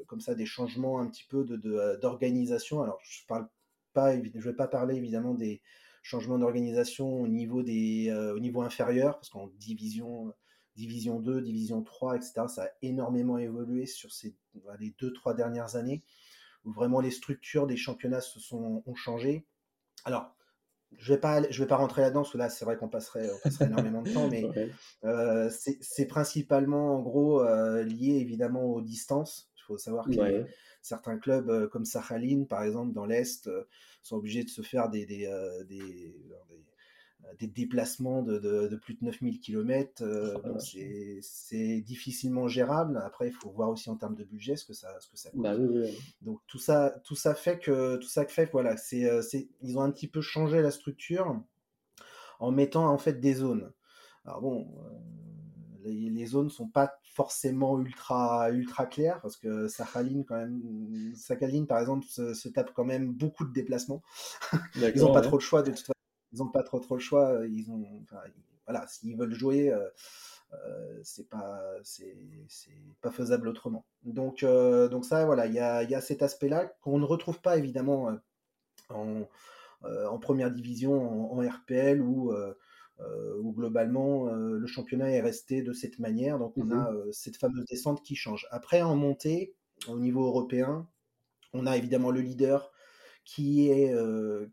comme 0.05 0.21
ça 0.21 0.35
des 0.35 0.45
changements 0.45 0.99
un 0.99 1.07
petit 1.07 1.25
peu 1.27 1.43
d'organisation. 1.99 2.77
De, 2.77 2.83
Alors, 2.83 2.99
je 3.01 3.25
parle 3.25 3.47
pas, 3.93 4.15
je 4.15 4.49
vais 4.49 4.55
pas 4.55 4.67
parler 4.67 4.95
évidemment 4.95 5.33
des 5.33 5.61
changements 6.03 6.37
d'organisation 6.37 7.21
au 7.21 7.27
niveau 7.27 7.63
des, 7.63 8.11
au 8.35 8.39
niveau 8.39 8.61
inférieur, 8.61 9.15
parce 9.15 9.29
qu'en 9.29 9.47
division 9.57 10.31
Division 10.75 11.19
2, 11.19 11.41
Division 11.41 11.83
3, 11.83 12.15
etc. 12.15 12.43
Ça 12.47 12.63
a 12.63 12.69
énormément 12.81 13.37
évolué 13.37 13.85
sur 13.85 14.11
ces 14.11 14.35
les 14.79 14.93
deux, 14.99 15.13
trois 15.13 15.33
dernières 15.33 15.75
années, 15.75 16.03
où 16.65 16.71
vraiment 16.71 16.99
les 17.01 17.11
structures 17.11 17.67
des 17.67 17.77
championnats 17.77 18.21
se 18.21 18.39
sont, 18.39 18.83
ont 18.85 18.95
changé. 18.95 19.45
Alors, 20.05 20.35
je 20.97 21.11
ne 21.11 21.15
vais, 21.15 21.21
pas, 21.21 21.49
je 21.49 21.63
vais 21.63 21.67
pas 21.67 21.77
rentrer 21.77 22.01
là-dedans, 22.01 22.21
parce 22.21 22.33
que 22.33 22.37
là, 22.37 22.49
c'est 22.49 22.65
vrai 22.65 22.77
qu'on 22.77 22.89
passerait, 22.89 23.29
énormément 23.61 24.01
de 24.01 24.11
temps, 24.13 24.27
mais 24.29 24.43
euh, 25.05 25.49
c'est 25.49 26.05
principalement, 26.05 26.97
en 26.97 27.01
gros, 27.01 27.41
euh, 27.41 27.83
lié 27.83 28.15
évidemment 28.15 28.65
aux 28.65 28.81
distances. 28.81 29.49
Il 29.57 29.61
faut 29.63 29.77
savoir 29.77 30.05
que 30.05 30.45
certains 30.81 31.17
clubs, 31.17 31.49
euh, 31.49 31.67
comme 31.67 31.85
Sakhalin, 31.85 32.43
par 32.43 32.63
exemple, 32.63 32.93
dans 32.93 33.05
l'Est, 33.05 33.49
sont 34.01 34.17
obligés 34.17 34.43
de 34.43 34.49
se 34.49 34.61
faire 34.61 34.89
des, 34.89 35.05
des, 35.05 35.29
des 35.67 36.13
des 37.39 37.47
déplacements 37.47 38.21
de, 38.21 38.75
plus 38.81 38.95
de 38.95 39.05
9000 39.05 39.39
km, 39.39 40.03
euh, 40.03 40.37
ah, 40.43 40.49
c'est 40.59 41.81
difficilement 41.81 42.47
gérable. 42.47 43.01
Après, 43.03 43.27
il 43.27 43.33
faut 43.33 43.49
voir 43.49 43.69
aussi 43.69 43.89
en 43.89 43.95
termes 43.95 44.15
de 44.15 44.23
budget 44.23 44.55
ce 44.55 44.65
que 44.65 44.73
ça, 44.73 44.99
ce 44.99 45.09
que 45.09 45.17
ça 45.17 45.31
coûte. 45.31 45.41
Bah 45.41 45.55
Donc 46.21 46.39
tout 46.47 46.59
ça, 46.59 47.01
tout 47.03 47.15
ça 47.15 47.33
fait 47.33 47.59
que 47.59 47.97
tout 47.97 48.07
ça 48.07 48.25
fait 48.25 48.49
voilà, 48.51 48.75
euh, 48.93 49.21
c'est, 49.21 49.49
ils 49.61 49.77
ont 49.77 49.81
un 49.81 49.91
petit 49.91 50.07
peu 50.07 50.21
changé 50.21 50.61
la 50.61 50.71
structure 50.71 51.41
en 52.39 52.51
mettant 52.51 52.87
en 52.87 52.97
fait 52.97 53.19
des 53.19 53.35
zones. 53.35 53.71
Alors 54.25 54.41
bon, 54.41 54.67
les, 55.83 56.25
zones 56.25 56.49
sont 56.49 56.67
pas 56.67 56.99
forcément 57.03 57.79
ultra 57.79 58.51
ultra 58.51 58.85
claires 58.85 59.19
parce 59.21 59.35
que 59.35 59.67
Sakhalin 59.67 60.23
quand 60.27 60.37
même, 60.37 61.67
par 61.67 61.79
exemple 61.79 62.05
se, 62.05 62.49
tape 62.49 62.71
quand 62.73 62.85
même 62.85 63.13
beaucoup 63.13 63.45
de 63.45 63.53
déplacements. 63.53 64.03
ils 64.75 65.01
n'ont 65.01 65.13
pas 65.13 65.21
trop 65.21 65.37
le 65.37 65.41
choix 65.41 65.63
de 65.63 65.71
toute 65.71 65.79
façon. 65.79 65.93
Ils 66.33 66.39
n'ont 66.39 66.49
pas 66.49 66.63
trop 66.63 66.79
trop 66.79 66.95
le 66.95 67.01
choix. 67.01 67.41
Ils 67.47 67.69
ont, 67.71 67.85
voilà, 68.65 68.87
s'ils 68.87 69.17
veulent 69.17 69.33
jouer. 69.33 69.71
Euh, 69.71 70.99
c'est 71.03 71.29
pas 71.29 71.61
c'est 71.83 72.13
pas 73.01 73.11
faisable 73.11 73.47
autrement. 73.47 73.85
Donc 74.03 74.43
donc 74.43 75.05
ça 75.05 75.25
voilà, 75.25 75.45
il 75.45 75.53
y 75.53 75.59
a, 75.59 75.83
y 75.83 75.95
a, 75.95 76.01
cet 76.01 76.21
aspect-là 76.21 76.65
qu'on 76.81 76.99
ne 76.99 77.05
retrouve 77.05 77.39
pas 77.39 77.57
évidemment 77.57 78.11
en, 78.89 79.25
en 79.83 80.19
première 80.19 80.51
division 80.51 81.31
en, 81.31 81.39
en 81.39 81.49
RPL 81.49 82.01
ou 82.01 82.33
euh, 83.01 83.35
où 83.41 83.51
globalement 83.51 84.27
euh, 84.27 84.59
le 84.59 84.67
championnat 84.67 85.09
est 85.09 85.21
resté 85.21 85.63
de 85.63 85.73
cette 85.73 85.97
manière. 85.97 86.37
Donc 86.37 86.53
on 86.57 86.69
a 86.69 86.91
mhm. 86.91 86.97
euh, 86.97 87.11
cette 87.11 87.37
fameuse 87.37 87.65
descente 87.65 88.03
qui 88.03 88.15
change. 88.15 88.47
Après, 88.51 88.81
en 88.81 88.95
montée, 88.95 89.55
au 89.87 89.97
niveau 89.97 90.25
européen, 90.25 90.87
on 91.53 91.65
a 91.65 91.77
évidemment 91.77 92.11
le 92.11 92.21
leader 92.21 92.70
qui 93.23 93.69
est, 93.69 93.93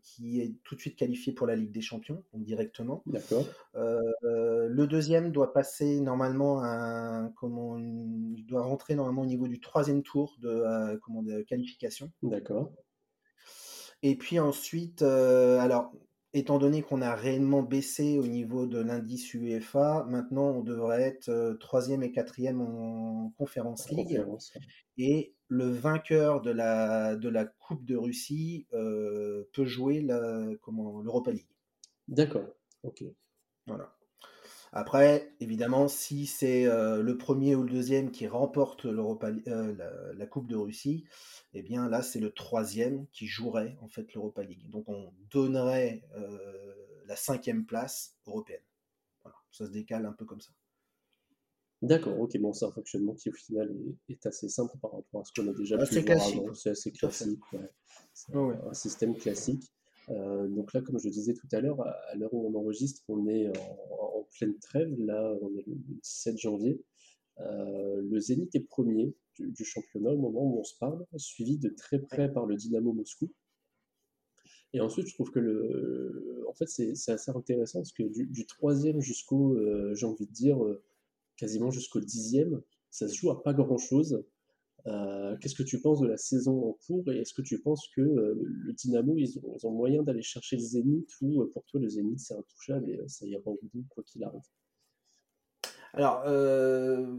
qui 0.03 0.41
est 0.41 0.53
tout 0.63 0.75
de 0.75 0.79
suite 0.79 0.95
qualifié 0.95 1.33
pour 1.33 1.47
la 1.47 1.55
Ligue 1.55 1.71
des 1.71 1.81
Champions, 1.81 2.23
directement. 2.33 3.03
D'accord. 3.05 3.45
le 3.73 4.85
deuxième 4.85 5.31
doit 5.31 5.53
passer 5.53 5.99
normalement 5.99 6.63
un, 6.63 7.31
comment, 7.35 7.77
il 7.77 8.45
doit 8.45 8.63
rentrer 8.63 8.95
normalement 8.95 9.23
au 9.23 9.27
niveau 9.27 9.47
du 9.47 9.59
troisième 9.59 10.03
tour 10.03 10.37
de, 10.39 10.97
comment, 11.03 11.23
de 11.23 11.41
qualification. 11.41 12.11
D'accord. 12.23 12.71
Et 14.01 14.15
puis 14.15 14.39
ensuite, 14.39 15.01
alors 15.01 15.91
étant 16.33 16.59
donné 16.59 16.81
qu'on 16.81 17.01
a 17.01 17.15
réellement 17.15 17.63
baissé 17.63 18.19
au 18.19 18.27
niveau 18.27 18.67
de 18.67 18.79
l'indice 18.79 19.33
UEFA, 19.33 20.05
maintenant 20.09 20.51
on 20.51 20.61
devrait 20.61 21.01
être 21.01 21.29
euh, 21.29 21.55
troisième 21.55 22.03
et 22.03 22.11
quatrième 22.11 22.61
en 22.61 23.33
Conférence 23.37 23.89
League. 23.89 24.23
Et 24.97 25.33
le 25.47 25.69
vainqueur 25.69 26.41
de 26.41 26.51
la, 26.51 27.15
de 27.15 27.29
la 27.29 27.45
Coupe 27.45 27.83
de 27.85 27.95
Russie 27.95 28.67
euh, 28.73 29.43
peut 29.53 29.65
jouer 29.65 30.01
l'Europa 30.01 31.31
League. 31.31 31.47
D'accord, 32.07 32.47
ok. 32.83 33.03
Voilà. 33.65 33.95
Après, 34.71 35.33
évidemment, 35.39 35.87
si 35.87 36.27
c'est 36.27 36.67
euh, 36.67 37.01
le 37.01 37.17
premier 37.17 37.55
ou 37.55 37.63
le 37.63 37.71
deuxième 37.71 38.11
qui 38.11 38.27
remporte 38.27 38.85
euh, 38.85 40.13
la, 40.15 40.25
Coupe 40.27 40.47
de 40.47 40.55
Russie, 40.55 41.05
eh 41.53 41.63
bien 41.63 41.89
là, 41.89 42.03
c'est 42.03 42.19
le 42.19 42.31
troisième 42.31 43.07
qui 43.07 43.25
jouerait 43.25 43.77
en 43.81 43.87
fait 43.87 44.13
l'Europa 44.13 44.43
League. 44.43 44.69
Donc 44.69 44.87
on 44.87 45.11
donnerait 45.31 46.03
euh, 46.15 46.75
la 47.07 47.15
cinquième 47.15 47.65
place 47.65 48.15
européenne. 48.27 48.61
Voilà, 49.23 49.37
ça 49.51 49.65
se 49.65 49.71
décale 49.71 50.05
un 50.05 50.13
peu 50.13 50.25
comme 50.25 50.41
ça. 50.41 50.51
D'accord, 51.81 52.19
ok, 52.19 52.37
bon, 52.39 52.53
c'est 52.53 52.65
un 52.65 52.71
fonctionnement 52.71 53.13
qui 53.13 53.29
au 53.29 53.33
final 53.33 53.73
est, 54.09 54.25
assez 54.25 54.49
simple 54.49 54.77
par 54.81 54.91
rapport 54.91 55.21
à 55.21 55.23
ce 55.23 55.31
qu'on 55.33 55.47
a 55.47 55.53
déjà 55.53 55.77
pu 55.77 55.99
voir 56.01 56.21
avant. 56.21 56.53
C'est 56.53 56.69
assez 56.71 56.91
classique, 56.91 57.39
c'est 58.13 58.35
un 58.35 58.73
système 58.73 59.15
classique. 59.15 59.63
Euh, 60.09 60.47
donc 60.47 60.73
là, 60.73 60.81
comme 60.81 60.99
je 60.99 61.05
le 61.05 61.11
disais 61.11 61.33
tout 61.33 61.47
à 61.51 61.61
l'heure, 61.61 61.81
à, 61.81 62.15
l'heure 62.15 62.33
où 62.33 62.51
on 62.51 62.59
enregistre, 62.59 63.01
on 63.07 63.27
est 63.27 63.47
en, 63.47 64.08
pleine 64.37 64.57
trêve. 64.59 64.93
Là, 64.99 65.35
on 65.41 65.55
est 65.57 65.65
le, 65.67 65.75
17 66.03 66.37
janvier. 66.37 66.81
Euh, 67.39 68.01
le 68.01 68.19
Zénith 68.19 68.53
est 68.55 68.61
premier 68.61 69.13
du, 69.39 69.63
championnat 69.63 70.11
au 70.11 70.17
moment 70.17 70.43
où 70.43 70.59
on 70.59 70.63
se 70.63 70.77
parle, 70.77 71.05
suivi 71.15 71.57
de 71.57 71.69
très 71.69 71.99
près 71.99 72.31
par 72.31 72.45
le 72.45 72.55
Dynamo 72.55 72.91
Moscou. 72.91 73.31
Et 74.73 74.81
ensuite, 74.81 75.07
je 75.07 75.13
trouve 75.13 75.31
que 75.31 76.45
en 76.47 76.53
fait, 76.53 76.67
c'est, 76.67 77.11
assez 77.11 77.31
intéressant 77.31 77.79
parce 77.79 77.93
que 77.93 78.03
du, 78.03 78.45
troisième 78.45 78.99
jusqu'au, 78.99 79.55
euh, 79.55 79.95
j'ai 79.95 80.05
envie 80.05 80.27
de 80.27 80.31
dire, 80.31 80.59
quasiment 81.37 81.71
jusqu'au 81.71 82.01
dixième, 82.01 82.61
ça 82.91 83.07
se 83.07 83.15
joue 83.15 83.31
à 83.31 83.41
pas 83.41 83.53
grand 83.53 83.77
chose. 83.77 84.23
Euh, 84.87 85.35
qu'est-ce 85.37 85.55
que 85.55 85.63
tu 85.63 85.81
penses 85.81 85.99
de 85.99 86.07
la 86.07 86.17
saison 86.17 86.69
en 86.69 86.77
cours 86.85 87.03
et 87.11 87.17
est-ce 87.17 87.33
que 87.33 87.41
tu 87.41 87.59
penses 87.59 87.87
que 87.95 88.01
euh, 88.01 88.35
le 88.39 88.73
Dynamo, 88.73 89.15
ils 89.17 89.39
ont, 89.63 89.71
moyen 89.71 90.03
d'aller 90.03 90.21
chercher 90.21 90.55
le 90.55 90.61
Zénith 90.61 91.09
ou 91.21 91.41
euh, 91.41 91.51
pour 91.53 91.65
toi 91.65 91.79
le 91.79 91.89
Zénith 91.89 92.19
c'est 92.19 92.33
intouchable 92.33 92.89
et 92.89 92.99
ça 93.07 93.25
ira 93.25 93.41
au 93.45 93.59
bout 93.73 93.85
quoi 93.89 94.03
qu'il 94.03 94.23
arrive? 94.23 94.41
Alors, 95.93 96.23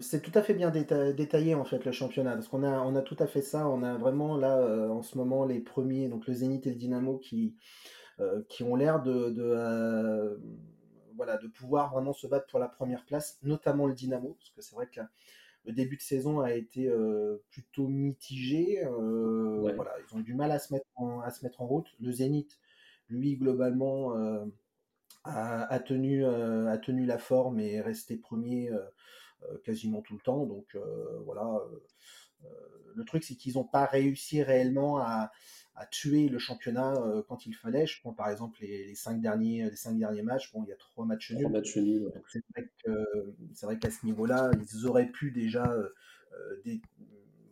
c'est 0.01 0.23
tout 0.23 0.31
à 0.33 0.43
fait 0.43 0.55
bien 0.55 0.71
détaillé 0.71 1.57
en 1.57 1.65
fait 1.65 1.85
le 1.85 1.91
championnat, 1.91 2.35
parce 2.35 2.47
qu'on 2.47 2.63
a, 2.63 2.81
on 2.83 2.95
a 2.95 3.03
tout 3.03 3.17
à 3.19 3.27
fait 3.27 3.43
ça. 3.43 3.69
On 3.69 3.83
a 3.83 3.99
vraiment 3.99 4.37
là 4.37 4.89
en 4.89 5.03
ce 5.03 5.19
moment 5.19 5.45
les 5.45 5.59
premiers, 5.59 6.09
donc 6.09 6.29
le 6.29 6.35
Zénith 6.35 6.69
et 6.69 6.71
le 6.71 6.77
Dynamo 6.77 7.19
qui, 7.19 7.57
qui 8.49 8.63
ont 8.63 8.77
l'air 8.77 9.03
de, 9.03 10.39
voilà, 11.17 11.37
de 11.37 11.49
pouvoir 11.49 11.93
vraiment 11.93 12.13
se 12.13 12.29
battre 12.29 12.47
pour 12.47 12.61
la 12.61 12.69
première 12.69 13.05
place, 13.07 13.41
notamment 13.43 13.89
le 13.89 13.95
Dynamo, 13.95 14.37
parce 14.39 14.51
que 14.51 14.63
c'est 14.63 14.77
vrai 14.77 14.89
que 14.89 15.01
le 15.65 15.73
début 15.73 15.97
de 15.97 16.03
saison 16.03 16.41
a 16.41 16.53
été 16.53 16.89
euh, 16.89 17.43
plutôt 17.51 17.89
mitigé. 17.89 18.83
Euh, 18.85 19.73
voilà, 19.75 19.93
ils 19.99 20.15
ont 20.15 20.21
eu 20.21 20.23
du 20.23 20.35
mal 20.35 20.51
à 20.53 20.59
se 20.59 20.73
mettre 20.73 20.87
en, 20.97 21.21
à 21.21 21.31
se 21.31 21.45
mettre 21.45 21.61
en 21.61 21.67
route. 21.67 21.89
Le 22.01 22.11
Zénith, 22.13 22.59
lui, 23.09 23.37
globalement, 23.37 24.17
euh, 24.17 24.45
a, 25.25 25.79
tenu, 25.81 26.25
a 26.25 26.79
tenu 26.79 27.05
la 27.05 27.19
forme 27.19 27.61
et 27.61 27.75
est 27.75 27.81
resté 27.83 28.17
premier 28.17 28.71
quasiment 29.65 30.01
tout 30.01 30.15
le 30.15 30.21
temps. 30.21 30.47
Donc 30.47 30.77
voilà. 31.27 31.61
le 32.95 33.05
truc, 33.05 33.23
c'est 33.23 33.35
qu'ils 33.35 33.55
n'ont 33.55 33.65
pas 33.65 33.85
réussi 33.85 34.43
réellement 34.43 34.99
à, 34.99 35.31
à 35.81 35.87
tuer 35.87 36.29
le 36.29 36.39
championnat 36.39 36.95
euh, 36.97 37.23
quand 37.27 37.47
il 37.47 37.55
fallait. 37.55 37.87
Je 37.87 37.99
prends 38.01 38.13
par 38.13 38.29
exemple 38.29 38.59
les, 38.61 38.95
cinq, 38.95 39.19
derniers, 39.19 39.65
les 39.71 39.77
cinq 39.77 39.99
derniers 39.99 40.23
matchs. 40.23 40.53
Bon, 40.53 40.63
il 40.63 40.69
y 40.69 40.73
a 40.73 40.77
trois 40.77 41.07
matchs 41.07 41.33
nuls. 41.33 42.13
c'est 43.55 43.67
vrai 43.67 43.79
qu'à 43.79 43.91
ce 43.91 44.05
niveau-là, 44.05 44.51
ils 44.61 44.87
auraient 44.87 45.09
pu 45.09 45.31
déjà 45.31 45.73
euh, 45.73 45.89
euh, 46.35 46.77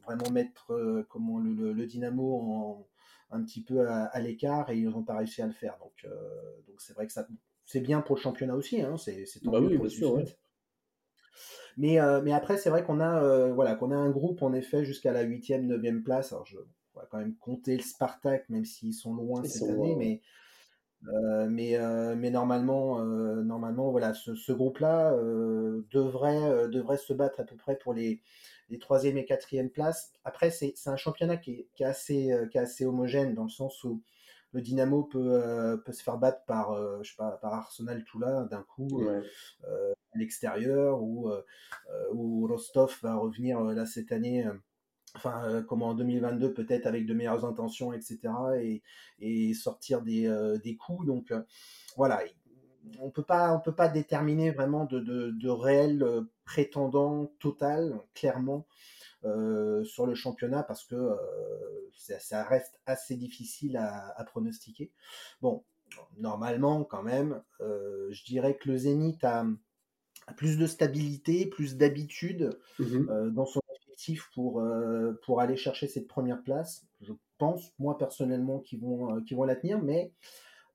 vraiment 0.04 0.30
mettre 0.30 1.06
comment, 1.08 1.38
le, 1.38 1.86
Dynamo 1.86 2.34
en, 2.34 2.88
un 3.30 3.42
petit 3.42 3.62
peu 3.62 3.88
à, 3.88 4.20
l'écart 4.20 4.68
et 4.70 4.76
ils 4.76 4.90
n'ont 4.90 5.02
pas 5.02 5.16
réussi 5.16 5.40
à 5.40 5.46
le 5.46 5.54
faire. 5.54 5.78
Donc, 5.78 6.06
donc 6.66 6.80
c'est 6.82 6.92
vrai 6.92 7.06
que 7.06 7.12
ça, 7.12 7.26
c'est 7.64 7.80
bien 7.80 8.02
pour 8.02 8.16
le 8.16 8.20
championnat 8.20 8.56
aussi. 8.56 8.82
Hein, 8.82 8.98
c'est, 8.98 9.24
bah 9.44 9.58
oui, 9.58 9.78
bien 9.78 9.88
sûr. 9.88 10.22
Mais, 11.78 11.98
mais 12.22 12.32
après, 12.32 12.58
c'est 12.58 12.68
vrai 12.68 12.84
qu'on 12.84 13.00
a, 13.00 13.48
voilà, 13.52 13.74
qu'on 13.74 13.90
a 13.90 13.96
un 13.96 14.10
groupe 14.10 14.42
en 14.42 14.52
effet 14.52 14.84
jusqu'à 14.84 15.12
la 15.12 15.24
8e, 15.24 15.66
9e 15.66 16.02
place. 16.02 16.32
Alors, 16.32 16.44
je, 16.44 16.58
on 16.98 17.00
va 17.00 17.06
quand 17.10 17.18
même 17.18 17.36
compter 17.36 17.76
le 17.76 17.82
Spartak, 17.82 18.48
même 18.48 18.64
s'ils 18.64 18.94
sont 18.94 19.14
loin 19.14 19.44
cette 19.44 19.70
année, 19.70 19.94
mais, 19.96 20.20
euh, 21.06 21.46
mais, 21.48 21.76
euh, 21.76 22.14
mais 22.16 22.30
normalement, 22.30 23.00
euh, 23.00 23.42
normalement 23.42 23.90
voilà, 23.90 24.14
ce, 24.14 24.52
groupe-là 24.52 25.12
devrait, 25.90 26.68
devrait 26.68 26.96
se 26.96 27.12
battre 27.12 27.40
à 27.40 27.44
peu 27.44 27.56
près 27.56 27.76
pour 27.76 27.94
les, 27.94 28.20
les 28.68 28.78
troisième 28.78 29.16
et 29.16 29.24
quatrième 29.24 29.70
places. 29.70 30.12
Après, 30.24 30.50
c'est 30.50 30.74
un 30.86 30.96
championnat 30.96 31.36
qui 31.36 31.68
est, 31.78 31.84
assez, 31.84 32.32
qui 32.50 32.58
est 32.58 32.60
assez 32.60 32.84
homogène 32.84 33.34
dans 33.34 33.44
le 33.44 33.50
sens 33.50 33.84
où 33.84 34.02
le 34.52 34.62
Dynamo 34.62 35.04
peut, 35.04 35.80
peut 35.84 35.92
se 35.92 36.02
faire 36.02 36.18
battre 36.18 36.44
par, 36.46 36.74
je 37.02 37.10
sais 37.10 37.16
pas, 37.16 37.32
par 37.32 37.54
Arsenal 37.54 38.02
tout 38.04 38.18
là 38.18 38.44
d'un 38.44 38.62
coup 38.62 39.02
à 39.02 40.18
l'extérieur 40.18 41.02
ou, 41.02 41.30
ou 42.12 42.46
Rostov 42.46 42.98
va 43.02 43.16
revenir 43.16 43.60
là 43.60 43.86
cette 43.86 44.10
année 44.10 44.46
enfin 45.18 45.42
euh, 45.44 45.62
comme 45.62 45.82
en 45.82 45.94
2022 45.94 46.54
peut-être 46.54 46.86
avec 46.86 47.04
de 47.06 47.12
meilleures 47.12 47.44
intentions 47.44 47.92
etc 47.92 48.18
et, 48.60 48.82
et 49.18 49.52
sortir 49.52 50.02
des, 50.02 50.26
euh, 50.26 50.58
des 50.58 50.76
coups. 50.76 51.06
Donc 51.06 51.32
euh, 51.32 51.42
voilà 51.96 52.20
on 53.00 53.10
peut 53.10 53.24
pas 53.24 53.54
on 53.54 53.60
peut 53.60 53.74
pas 53.74 53.88
déterminer 53.88 54.50
vraiment 54.50 54.84
de, 54.84 55.00
de, 55.00 55.30
de 55.30 55.48
réels 55.48 56.04
prétendants 56.44 57.30
total 57.38 58.00
clairement 58.14 58.66
sur 59.84 60.06
le 60.06 60.14
championnat 60.14 60.62
parce 60.62 60.84
que 60.84 61.10
ça, 61.92 62.44
reste 62.44 62.80
assez 62.86 63.16
difficile 63.16 63.76
à, 63.76 64.14
à, 64.16 64.24
pronostiquer. 64.24 64.92
Bon 65.42 65.64
normalement 66.16 66.84
quand 66.84 67.02
même 67.02 67.42
je 67.60 68.24
dirais 68.24 68.56
que 68.56 68.70
le 68.70 68.78
Zénith 68.78 69.22
a, 69.24 69.44
plus 70.36 70.56
de 70.56 70.66
stabilité 70.66 71.46
plus 71.46 71.76
d'habitude 71.76 72.58
mmh 72.78 73.30
dans 73.32 73.46
son 73.46 73.60
pour, 74.32 74.60
euh, 74.60 75.18
pour 75.24 75.40
aller 75.40 75.56
chercher 75.56 75.86
cette 75.86 76.06
première 76.06 76.42
place. 76.42 76.86
Je 77.00 77.12
pense, 77.38 77.72
moi 77.78 77.98
personnellement, 77.98 78.60
qu'ils 78.60 78.80
vont, 78.80 79.16
euh, 79.16 79.20
vont 79.32 79.44
la 79.44 79.56
tenir, 79.56 79.82
mais 79.82 80.12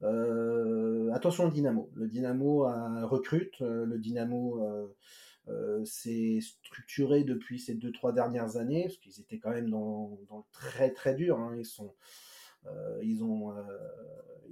euh, 0.04 1.12
attention 1.14 1.46
au 1.46 1.52
Dynamo. 1.52 1.90
Le 1.96 2.08
Dynamo 2.08 2.66
recrute, 3.08 3.60
le 3.60 3.98
Dynamo 3.98 4.62
s'est 5.86 6.40
structuré 6.42 7.24
depuis 7.24 7.60
ces 7.60 7.76
deux, 7.76 7.92
trois 7.92 8.12
dernières 8.14 8.58
années, 8.58 8.84
parce 8.84 8.98
qu'ils 8.98 9.20
étaient 9.20 9.40
quand 9.40 9.52
même 9.52 9.70
dans, 9.70 10.18
dans 10.30 10.38
le 10.38 10.44
très 10.52 10.92
très 10.92 11.16
dur. 11.16 11.40
Hein. 11.40 11.56
Ils 11.58 11.66
sont. 11.66 11.94
ils, 13.02 13.24
ont, 13.24 13.54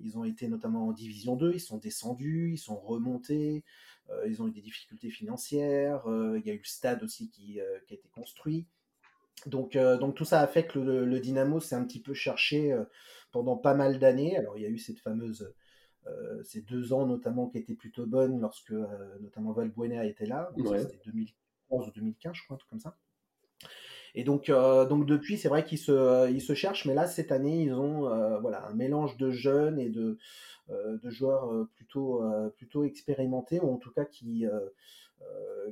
ils 0.02 0.18
ont 0.18 0.24
été 0.24 0.48
notamment 0.48 0.88
en 0.88 0.92
division 0.94 1.36
2, 1.36 1.54
ils 1.54 1.60
sont 1.60 1.78
descendus, 1.78 2.52
ils 2.54 2.58
sont 2.58 2.78
remontés, 2.78 3.64
ils 4.28 4.42
ont 4.42 4.48
eu 4.48 4.52
des 4.52 4.62
difficultés 4.62 5.10
financières, 5.10 6.08
euh, 6.08 6.40
il 6.40 6.46
y 6.46 6.52
a 6.52 6.54
eu 6.54 6.60
le 6.60 6.64
stade 6.64 7.04
aussi 7.04 7.30
qui, 7.30 7.60
euh, 7.60 7.80
qui 7.88 7.94
a 7.94 7.98
été 7.98 8.10
construit. 8.10 8.68
Donc, 9.48 9.76
donc, 9.76 10.16
tout 10.16 10.26
ça 10.26 10.42
a 10.42 10.48
fait 10.48 10.68
que 10.68 10.78
le, 10.78 11.20
Dynamo 11.20 11.60
s'est 11.60 11.74
un 11.74 11.84
petit 11.84 12.02
peu 12.02 12.14
cherché 12.14 12.78
pendant 13.32 13.58
pas 13.58 13.74
mal 13.74 13.98
d'années. 13.98 14.38
Alors 14.38 14.56
il 14.56 14.62
y 14.62 14.68
a 14.68 14.70
eu 14.70 14.78
cette 14.78 15.00
fameuse 15.00 15.52
ces 16.44 16.62
deux 16.62 16.94
ans 16.94 17.08
notamment 17.08 17.50
qui 17.50 17.58
étaient 17.58 17.74
plutôt 17.74 18.06
bonnes 18.06 18.40
lorsque 18.40 18.74
notamment 19.20 19.52
Valbuena 19.52 20.06
était 20.06 20.28
là. 20.28 20.52
C'était 20.56 21.02
2011 21.06 21.88
ou 21.88 21.92
2015, 21.92 22.36
je 22.36 22.44
crois, 22.44 22.54
un 22.54 22.58
truc 22.60 22.70
comme 22.70 22.80
ça. 22.80 22.96
Et 24.16 24.24
donc, 24.24 24.48
donc 24.48 25.06
depuis, 25.06 25.38
c'est 25.38 25.50
vrai 25.50 25.64
qu'ils 25.64 25.78
se, 25.78 26.30
ils 26.32 26.42
se 26.42 26.54
cherchent, 26.54 26.86
mais 26.86 26.94
là, 26.94 27.08
cette 27.08 27.32
année, 27.32 27.64
ils 27.64 27.74
ont 27.74 28.02
voilà, 28.40 28.68
un 28.68 28.74
mélange 28.74 29.18
de 29.18 29.32
jeunes 29.32 29.80
et 29.80 29.90
de, 29.90 30.18
de 30.70 31.10
joueurs 31.10 31.68
plutôt, 31.76 32.24
plutôt 32.58 32.84
expérimentés, 32.84 33.60
ou 33.60 33.72
en 33.72 33.78
tout 33.78 33.92
cas 33.92 34.06
qui, 34.06 34.46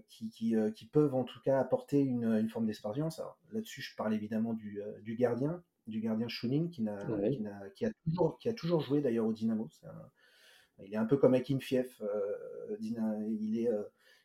qui, 0.08 0.29
qui, 0.29 0.55
qui, 0.75 0.86
peuvent 0.86 1.15
en 1.15 1.24
tout 1.24 1.39
cas 1.43 1.60
apporter 1.60 2.00
une, 2.00 2.25
une 2.25 2.50
forme 2.50 2.65
d'expérience. 2.65 3.22
Là-dessus, 3.51 3.81
je 3.81 3.96
parle 3.96 4.13
évidemment 4.13 4.53
du, 4.53 4.81
du 5.01 5.15
gardien, 5.15 5.62
du 5.88 6.00
gardien 6.00 6.27
Shunin, 6.27 6.67
qui, 6.69 6.81
n'a, 6.81 6.98
qui, 7.29 7.41
n'a, 7.41 7.69
qui, 7.75 7.86
a, 7.86 7.91
toujours, 8.05 8.38
qui 8.39 8.48
a 8.48 8.53
toujours 8.53 8.79
joué 8.79 9.01
d'ailleurs 9.01 9.25
au 9.25 9.34
Dynamo. 9.34 9.67
il 10.86 10.93
est 10.93 10.98
un 10.98 11.05
peu 11.05 11.17
comme 11.17 11.34
Akin 11.34 11.60
Fief. 11.60 12.01
il 12.79 13.58
est 13.58 13.69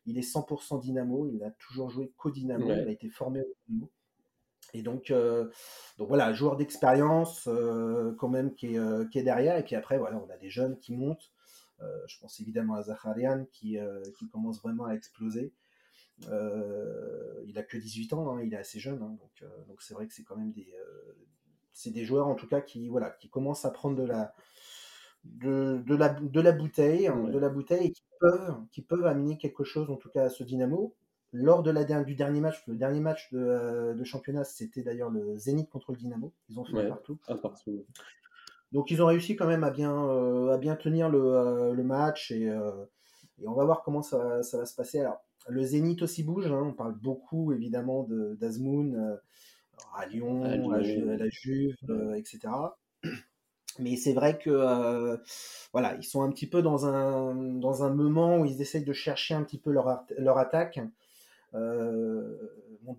il 0.06 0.18
est 0.18 0.34
100% 0.34 0.80
Dynamo, 0.80 1.26
il 1.26 1.38
n'a 1.38 1.50
toujours 1.52 1.90
joué 1.90 2.12
qu'au 2.16 2.30
Dynamo, 2.30 2.66
il 2.66 2.88
a 2.88 2.90
été 2.90 3.08
formé 3.08 3.40
au 3.40 3.54
Dynamo. 3.68 3.90
Et 4.74 4.82
donc, 4.82 5.12
euh, 5.12 5.48
donc 5.98 6.08
voilà, 6.08 6.32
joueur 6.32 6.56
d'expérience 6.56 7.46
euh, 7.46 8.12
quand 8.18 8.28
même 8.28 8.54
qui 8.54 8.74
est, 8.74 8.78
euh, 8.78 9.06
qui 9.06 9.20
est, 9.20 9.22
derrière. 9.22 9.56
Et 9.56 9.62
puis 9.62 9.76
après, 9.76 9.98
voilà, 9.98 10.18
on 10.18 10.28
a 10.30 10.36
des 10.36 10.50
jeunes 10.50 10.78
qui 10.78 10.92
montent. 10.92 11.32
je 12.06 12.18
pense 12.18 12.40
évidemment 12.40 12.74
à 12.74 12.82
Zacharian 12.82 13.46
qui, 13.52 13.78
qui 14.18 14.28
commence 14.28 14.60
vraiment 14.60 14.86
à 14.86 14.94
exploser. 14.94 15.52
il 16.22 17.54
a 17.56 17.62
que 17.62 17.76
18 17.78 18.12
ans, 18.14 18.36
hein, 18.36 18.42
il 18.42 18.52
est 18.52 18.56
assez 18.56 18.80
jeune. 18.80 19.00
Hein, 19.02 19.16
donc 19.20 19.50
donc 19.68 19.80
c'est 19.80 19.94
vrai 19.94 20.06
que 20.08 20.14
c'est 20.14 20.24
quand 20.24 20.36
même 20.36 20.52
des, 20.52 20.74
c'est 21.72 21.90
des 21.90 22.04
joueurs 22.04 22.26
en 22.26 22.34
tout 22.34 22.48
cas 22.48 22.60
qui, 22.60 22.88
voilà, 22.88 23.10
qui 23.10 23.28
commencent 23.28 23.64
à 23.64 23.70
prendre 23.70 23.96
de 23.96 24.04
la, 24.04 24.34
de, 25.24 25.82
de 25.86 25.94
la, 25.94 26.08
de 26.08 26.40
la 26.40 26.52
bouteille, 26.52 27.06
hein, 27.06 27.28
de 27.28 27.38
la 27.38 27.48
bouteille 27.48 27.88
et 27.88 27.92
qui 27.92 28.04
peuvent, 28.18 28.56
qui 28.72 28.82
peuvent 28.82 29.06
amener 29.06 29.38
quelque 29.38 29.64
chose 29.64 29.90
en 29.90 29.96
tout 29.96 30.10
cas 30.10 30.24
à 30.24 30.30
ce 30.30 30.42
Dynamo 30.42 30.94
lors 31.34 31.64
de 31.64 31.70
la, 31.72 31.84
du 32.04 32.14
dernier 32.14 32.40
match, 32.40 32.62
le 32.68 32.76
dernier 32.76 33.00
match 33.00 33.32
de, 33.32 33.38
euh, 33.38 34.04
championnat, 34.04 34.44
c'était 34.44 34.82
d'ailleurs 34.82 35.10
le 35.10 35.36
Zénith 35.36 35.68
contre 35.68 35.90
le 35.90 35.98
Dynamo. 35.98 36.32
Ils 36.48 36.60
ont 36.60 36.64
fait 36.64 36.88
partout. 36.88 37.18
Donc 38.70 38.90
ils 38.90 39.02
ont 39.02 39.06
réussi 39.06 39.34
quand 39.34 39.46
même 39.46 39.64
à 39.64 39.70
bien, 39.70 39.92
euh, 40.08 40.52
à 40.52 40.58
bien 40.58 40.76
tenir 40.76 41.08
le, 41.08 41.18
euh, 41.18 41.82
match 41.82 42.30
et, 42.30 42.48
on 43.44 43.52
va 43.52 43.64
voir 43.64 43.82
comment 43.82 44.02
ça, 44.02 44.40
va 44.52 44.66
se 44.66 44.74
passer. 44.76 45.00
Alors, 45.00 45.20
le 45.48 45.64
Zénith 45.64 46.02
aussi 46.02 46.22
bouge, 46.22 46.46
hein. 46.46 46.62
on 46.66 46.72
parle 46.72 46.94
beaucoup 46.94 47.52
évidemment 47.52 48.06
d'Azmoun 48.38 49.18
à 49.96 50.06
Lyon, 50.06 50.44
à, 50.44 50.56
la 50.56 51.28
Juve, 51.30 51.76
etc. 52.16 52.38
Mais 53.80 53.96
c'est 53.96 54.12
vrai 54.12 54.38
que 54.38 55.18
voilà, 55.72 55.96
ils 55.96 56.04
sont 56.04 56.22
un 56.22 56.30
petit 56.30 56.46
peu 56.46 56.62
dans 56.62 56.86
un, 56.86 57.34
dans 57.34 57.82
un 57.82 57.90
moment 57.90 58.38
où 58.38 58.44
ils 58.44 58.62
essayent 58.62 58.84
de 58.84 58.92
chercher 58.92 59.34
un 59.34 59.42
petit 59.42 59.58
peu 59.58 59.72
leur, 59.72 60.04
leur 60.16 60.38
attaque. 60.38 60.78
Euh, 61.54 62.36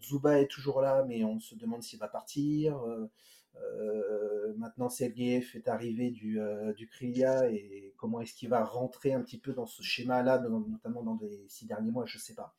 Zuba 0.02 0.40
est 0.40 0.48
toujours 0.48 0.82
là, 0.82 1.06
mais 1.08 1.24
on 1.24 1.40
se 1.40 1.56
demande 1.56 1.84
s'il 1.84 2.00
va 2.00 2.08
partir. 2.08 2.82
Euh, 2.84 3.10
euh, 3.56 4.54
maintenant, 4.58 4.90
Sergeyev 4.90 5.52
est 5.56 5.68
arrivé 5.68 6.12
du, 6.12 6.40
du 6.76 6.88
Krilia 6.88 7.50
et 7.50 7.94
comment 7.98 8.20
est-ce 8.22 8.34
qu'il 8.34 8.50
va 8.50 8.64
rentrer 8.64 9.14
un 9.14 9.22
petit 9.22 9.40
peu 9.40 9.54
dans 9.54 9.66
ce 9.66 9.82
schéma-là, 9.82 10.40
notamment 10.40 11.04
dans 11.04 11.18
les 11.22 11.46
six 11.48 11.66
derniers 11.66 11.92
mois, 11.92 12.06
je 12.06 12.18
ne 12.18 12.22
sais 12.22 12.36
pas. 12.36 12.56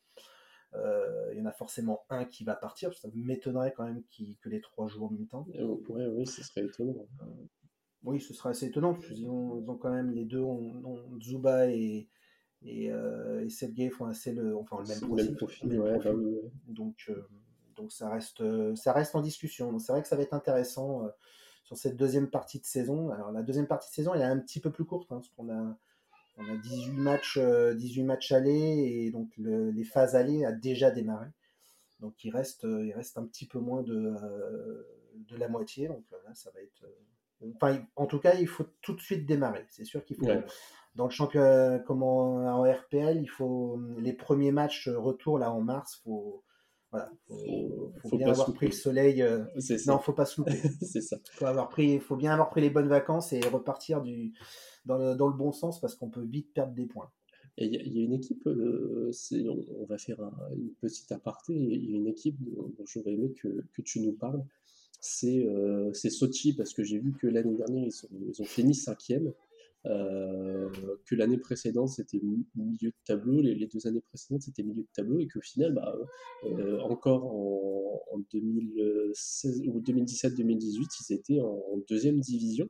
Il 1.33 1.38
y 1.38 1.40
en 1.40 1.47
a 1.47 1.53
forcément 1.53 2.05
un 2.11 2.25
qui 2.25 2.44
va 2.44 2.55
partir. 2.55 2.92
Ça 2.94 3.09
m'étonnerait 3.14 3.73
quand 3.75 3.85
même 3.85 4.03
que 4.42 4.49
les 4.49 4.61
trois 4.61 4.88
jouent 4.88 5.07
en 5.07 5.11
même 5.11 5.27
temps. 5.27 5.47
Oui, 5.49 6.05
oui, 6.07 6.27
ce 6.27 6.42
serait 6.42 6.64
étonnant. 6.64 7.07
oui, 8.03 8.20
ce 8.20 8.35
serait 8.35 8.51
assez 8.51 8.66
étonnant. 8.66 8.99
Ils 9.11 9.27
ont, 9.27 9.59
ils 9.59 9.70
ont 9.70 9.77
quand 9.77 9.92
même 9.92 10.11
les 10.11 10.25
deux, 10.25 10.44
Zuba 11.20 11.70
et, 11.70 12.09
et, 12.64 12.90
euh, 12.90 13.45
et 13.45 13.51
Sergei 13.51 13.90
font 13.90 14.07
assez 14.07 14.33
le, 14.33 14.57
enfin, 14.57 14.79
le 14.81 14.87
même 14.87 15.37
profil. 15.37 15.79
Bah 15.79 16.12
donc, 16.69 17.07
euh, 17.09 17.29
donc 17.77 17.92
ça, 17.92 18.09
reste, 18.09 18.42
ça 18.75 18.92
reste 18.92 19.14
en 19.14 19.21
discussion. 19.21 19.71
Donc 19.73 19.81
c'est 19.81 19.92
vrai 19.92 20.03
que 20.03 20.09
ça 20.09 20.16
va 20.16 20.23
être 20.23 20.35
intéressant 20.35 21.05
euh, 21.05 21.09
sur 21.64 21.77
cette 21.77 21.97
deuxième 21.97 22.29
partie 22.29 22.59
de 22.59 22.64
saison. 22.64 23.11
Alors 23.11 23.33
la 23.33 23.42
deuxième 23.42 23.66
partie 23.66 23.90
de 23.90 23.95
saison, 23.95 24.14
elle 24.14 24.23
est 24.23 24.25
un 24.25 24.38
petit 24.38 24.61
peu 24.61 24.71
plus 24.71 24.85
courte, 24.85 25.12
hein, 25.12 25.16
parce 25.16 25.29
qu'on 25.29 25.51
a, 25.51 25.77
on 26.38 26.49
a 26.49 26.57
18 26.57 26.92
matchs, 26.92 27.38
18 27.38 28.03
matchs 28.05 28.33
allés, 28.33 29.05
et 29.05 29.11
donc 29.11 29.31
les 29.37 29.85
phases 29.85 30.16
allées 30.16 30.45
a 30.45 30.53
déjà 30.53 30.90
démarré. 30.90 31.29
Donc 32.01 32.25
il 32.25 32.31
reste, 32.31 32.64
il 32.64 32.92
reste 32.92 33.16
un 33.16 33.25
petit 33.25 33.47
peu 33.47 33.59
moins 33.59 33.83
de, 33.83 34.14
de 35.14 35.37
la 35.37 35.49
moitié. 35.49 35.88
Donc 35.88 36.05
là, 36.11 36.35
ça 36.35 36.51
va 36.51 36.61
être. 36.61 36.85
Enfin, 37.55 37.83
en 37.97 38.07
tout 38.07 38.19
cas, 38.19 38.35
il 38.35 38.47
faut 38.47 38.66
tout 38.83 38.95
de 38.95 39.01
suite 39.01 39.27
démarrer. 39.27 39.66
C'est 39.71 39.85
sûr 39.85 40.05
qu'il 40.05 40.16
faut 40.16 40.27
dans 40.96 41.04
le 41.04 41.11
championnat 41.11 41.78
comme 41.80 42.02
en, 42.02 42.62
RPL, 42.62 43.20
il 43.20 43.28
faut 43.28 43.80
les 43.98 44.12
premiers 44.12 44.52
matchs 44.52 44.88
retour 44.88 45.38
là 45.38 45.52
en 45.52 45.61
mars, 45.61 46.00
faut 46.04 46.42
voilà, 46.92 47.11
faut, 47.28 48.16
bien 48.16 48.28
avoir 48.28 48.52
pris 48.54 48.66
le 48.66 48.72
soleil. 48.72 49.20
Euh, 49.20 49.44
non, 49.87 49.98
faut 49.98 50.12
pas 50.12 50.24
se 50.24 50.40
louper. 50.40 50.56
c'est 50.82 51.00
ça. 51.00 51.18
Faut 51.32 51.46
avoir 51.46 51.68
pris, 51.68 51.98
faut 51.98 52.16
bien 52.16 52.32
avoir 52.32 52.48
pris 52.48 52.61
les 52.61 52.70
bonnes 52.70 52.88
vacances 52.88 53.32
et 53.32 53.40
repartir 53.40 54.02
du 54.02 54.32
dans 54.85 54.96
le, 54.96 55.14
dans 55.16 55.26
le 55.26 55.37
bon 55.37 55.52
sens 55.52 55.80
parce 55.80 55.96
qu'on 55.96 56.11
peut 56.11 56.24
vite 56.24 56.52
perdre 56.54 56.74
des 56.74 56.87
points. 56.87 57.11
Et 57.59 57.66
il 57.66 57.96
y, 57.96 58.00
a 58.00 58.04
une 58.04 58.12
équipe, 58.12 58.46
euh, 58.46 59.11
on, 59.78 59.87
va 59.87 59.96
faire 59.96 60.20
une 60.54 60.74
petite 60.80 61.11
aparté. 61.11 61.54
Il 61.54 61.90
y 61.90 61.94
a 61.94 61.96
une 61.96 62.06
équipe 62.06 62.37
dont, 62.40 62.70
j'aurais 62.85 63.12
aimé 63.12 63.32
que, 63.32 63.64
que, 63.72 63.80
tu 63.80 64.00
nous 64.00 64.12
parles. 64.12 64.44
C'est 65.00 65.46
euh, 65.46 65.90
Sochi 65.94 66.52
parce 66.52 66.74
que 66.74 66.82
j'ai 66.82 66.98
vu 66.98 67.14
que 67.14 67.26
l'année 67.26 67.54
dernière 67.54 67.85
ils, 67.85 68.28
ils, 68.28 68.42
ont 68.42 68.44
fini 68.44 68.74
cinquième. 68.74 69.32
Euh, 69.88 70.68
que 71.05 71.14
l'année 71.14 71.38
précédente 71.38 71.90
c'était 71.90 72.20
milieu 72.57 72.88
de 72.90 72.96
tableau, 73.05 73.40
les, 73.40 73.66
deux 73.66 73.87
années 73.87 74.01
précédentes 74.01 74.42
c'était 74.42 74.64
milieu 74.64 74.83
de 74.83 74.88
tableau, 74.92 75.20
et 75.20 75.29
qu'au 75.29 75.40
final, 75.40 75.75
bah, 75.75 75.94
euh, 76.44 76.81
encore 76.81 77.25
en, 77.27 78.18
2016 78.33 79.62
ou 79.68 79.81
2017-2018, 79.81 80.87
ils 81.09 81.14
étaient 81.14 81.40
en, 81.40 81.61
deuxième 81.88 82.18
division. 82.18 82.68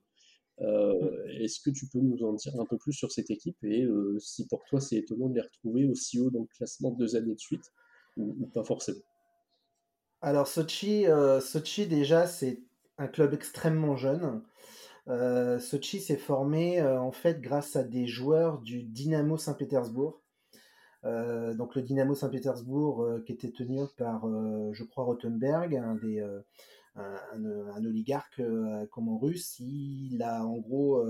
Euh, 0.60 1.24
est-ce 1.40 1.60
que 1.60 1.70
tu 1.70 1.86
peux 1.88 2.00
nous 2.00 2.22
en 2.24 2.32
dire 2.34 2.58
un 2.58 2.66
peu 2.66 2.76
plus 2.76 2.92
sur 2.92 3.12
cette 3.12 3.30
équipe 3.30 3.62
et 3.62 3.86
si 4.18 4.46
pour 4.46 4.64
toi 4.64 4.80
c'est 4.80 4.96
étonnant 4.96 5.28
de 5.28 5.34
les 5.34 5.42
retrouver 5.42 5.86
aussi 5.86 6.18
haut 6.18 6.30
dans 6.30 6.40
le 6.40 6.48
classement 6.56 6.90
deux 6.92 7.14
années 7.14 7.34
de 7.34 7.38
suite 7.38 7.72
ou, 8.16 8.46
pas 8.52 8.64
forcément? 8.64 9.02
Alors 10.22 10.48
Sochi, 10.48 11.04
Sochi 11.40 11.86
déjà 11.86 12.26
c'est 12.26 12.62
un 12.98 13.06
club 13.06 13.34
extrêmement 13.34 13.96
jeune. 13.96 14.42
Euh, 15.08 15.60
Sochi 15.60 16.00
s'est 16.00 16.16
formé 16.16 16.80
euh, 16.80 17.00
en 17.00 17.12
fait 17.12 17.40
grâce 17.40 17.76
à 17.76 17.84
des 17.84 18.08
joueurs 18.08 18.58
du 18.58 18.82
Dynamo 18.82 19.36
Saint-Pétersbourg. 19.36 20.20
Euh, 21.04 21.54
donc 21.54 21.76
le 21.76 21.82
Dynamo 21.82 22.14
Saint-Pétersbourg 22.14 23.20
qui 23.24 23.32
était 23.32 23.52
tenu 23.52 23.82
par, 23.96 24.26
je 24.72 24.84
crois, 24.84 25.04
Rottenberg, 25.04 25.76
un, 25.76 25.96
oligarque 27.84 28.42
comme 28.90 29.16
russe. 29.16 29.60
Il 29.60 30.22
a 30.22 30.44
en 30.44 30.58
gros, 30.58 31.04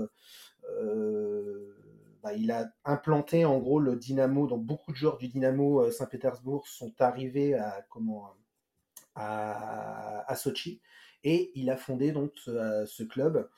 bah, 2.21 2.33
il 2.33 2.51
a 2.51 2.69
implanté 2.85 3.45
en 3.45 3.57
gros 3.57 3.79
le 3.79 3.95
Dynamo. 3.95 4.45
Donc 4.45 4.63
beaucoup 4.63 4.91
de 4.91 4.97
joueurs 4.97 5.17
du 5.17 5.29
Dynamo 5.29 5.89
Saint-Pétersbourg 5.89 6.67
sont 6.67 6.93
arrivés 6.99 7.55
à, 9.15 10.35
Sochi 10.35 10.81
et 11.23 11.51
il 11.55 11.71
a 11.71 11.77
fondé 11.77 12.11
donc 12.11 12.33
ce 12.35 13.03
club. 13.03 13.49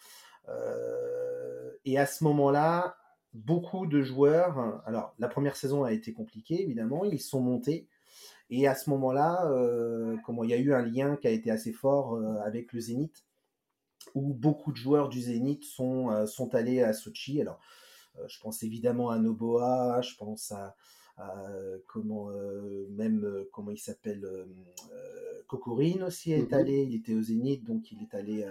Euh, 0.50 1.72
et 1.86 1.98
à 1.98 2.06
ce 2.06 2.24
moment-là, 2.24 2.98
beaucoup 3.34 3.86
de 3.86 4.02
joueurs, 4.02 4.82
alors 4.86 5.14
la 5.20 5.28
première 5.28 5.56
saison 5.56 5.84
a 5.84 5.94
été 5.94 6.14
compliquée 6.14 6.62
évidemment, 6.62 7.06
ils 7.06 7.22
sont 7.22 7.42
montés. 7.42 7.88
Et 8.50 8.68
à 8.68 8.74
ce 8.74 8.90
moment-là, 8.90 9.48
euh, 9.52 10.18
il 10.44 10.50
y 10.50 10.54
a 10.54 10.58
eu 10.58 10.74
un 10.74 10.82
lien 10.82 11.16
qui 11.18 11.28
a 11.28 11.32
été 11.32 11.52
assez 11.52 11.72
fort 11.72 12.16
euh, 12.16 12.40
avec 12.44 12.74
le 12.74 12.80
Zénith, 12.80 13.24
où 14.16 14.34
beaucoup 14.34 14.72
de 14.72 14.78
joueurs 14.78 15.10
du 15.10 15.22
Zénith 15.22 15.64
sont, 15.64 16.26
sont 16.26 16.56
allés 16.56 16.82
à 16.82 16.94
Sochi. 16.94 17.42
Alors, 17.42 17.60
je 18.28 18.40
pense 18.40 18.64
évidemment 18.64 19.12
à 19.12 19.20
Noboa, 19.20 20.02
je 20.02 20.16
pense 20.16 20.52
à, 20.52 20.76
comment 21.88 22.30
même 22.92 23.46
comment 23.52 23.72
il 23.72 23.78
s'appelle 23.78 24.26
Kokorin 25.48 26.06
aussi 26.06 26.32
est 26.32 26.52
mm-hmm. 26.52 26.56
allé, 26.56 26.84
il 26.84 26.96
était 26.96 27.14
au 27.14 27.22
Zénith, 27.22 27.64
donc 27.64 27.92
il 27.92 28.04
est 28.04 28.16
allé 28.16 28.46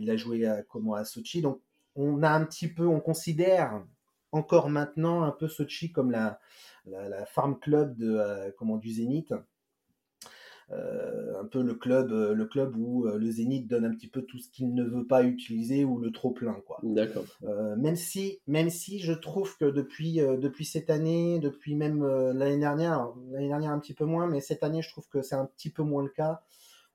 il 0.00 0.10
a 0.10 0.16
joué 0.16 0.46
à, 0.46 0.62
comment, 0.62 0.94
à 0.94 1.04
Sochi. 1.04 1.42
Donc, 1.42 1.60
on 1.94 2.22
a 2.22 2.30
un 2.30 2.44
petit 2.44 2.68
peu, 2.68 2.86
on 2.86 3.00
considère 3.00 3.84
encore 4.30 4.70
maintenant 4.70 5.22
un 5.22 5.30
peu 5.30 5.48
Sochi 5.48 5.92
comme 5.92 6.10
la, 6.10 6.40
la, 6.86 7.26
farm 7.26 7.58
club 7.58 7.96
de, 7.96 8.16
euh, 8.16 8.50
comment, 8.56 8.78
du 8.78 8.90
Zénith. 8.90 9.34
Euh, 10.70 11.40
un 11.40 11.44
peu 11.44 11.62
le 11.62 11.74
club, 11.74 12.12
euh, 12.12 12.32
le 12.32 12.46
club 12.46 12.76
où 12.76 13.06
le 13.06 13.30
Zénith 13.30 13.66
donne 13.66 13.84
un 13.84 13.90
petit 13.90 14.08
peu 14.08 14.22
tout 14.22 14.38
ce 14.38 14.48
qu'il 14.48 14.72
ne 14.74 14.84
veut 14.84 15.06
pas 15.06 15.24
utiliser 15.24 15.84
ou 15.84 15.98
le 15.98 16.12
trop 16.12 16.30
plein, 16.30 16.56
quoi. 16.66 16.78
D'accord. 16.82 17.24
même 17.76 17.96
si, 17.96 18.38
même 18.46 18.70
si 18.70 18.98
je 18.98 19.12
trouve 19.12 19.56
que 19.58 19.66
depuis, 19.66 20.16
depuis 20.16 20.64
cette 20.64 20.90
année, 20.90 21.38
depuis 21.40 21.74
même 21.74 22.04
l'année 22.32 22.58
dernière, 22.58 23.08
l'année 23.30 23.48
dernière 23.48 23.72
un 23.72 23.78
petit 23.78 23.94
peu 23.94 24.04
moins, 24.04 24.26
mais 24.26 24.40
cette 24.40 24.62
année, 24.62 24.82
je 24.82 24.90
trouve 24.90 25.08
que 25.08 25.22
c'est 25.22 25.34
un 25.34 25.46
petit 25.46 25.70
peu 25.70 25.82
moins 25.82 26.02
le 26.02 26.08
cas. 26.08 26.42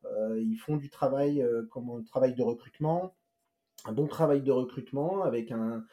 Euh, 0.06 0.41
ils 0.41 0.58
font 0.58 0.77
du 0.77 0.89
travail, 0.89 1.41
euh, 1.41 1.63
comme 1.69 1.89
un 1.89 2.03
travail 2.03 2.34
de 2.36 2.43
recrutement. 2.43 3.15
un 3.86 3.91
bon 3.91 4.08
travail 4.08 4.41
de 4.41 4.51
recrutement 4.51 5.23
avec 5.23 5.51
un, 5.51 5.86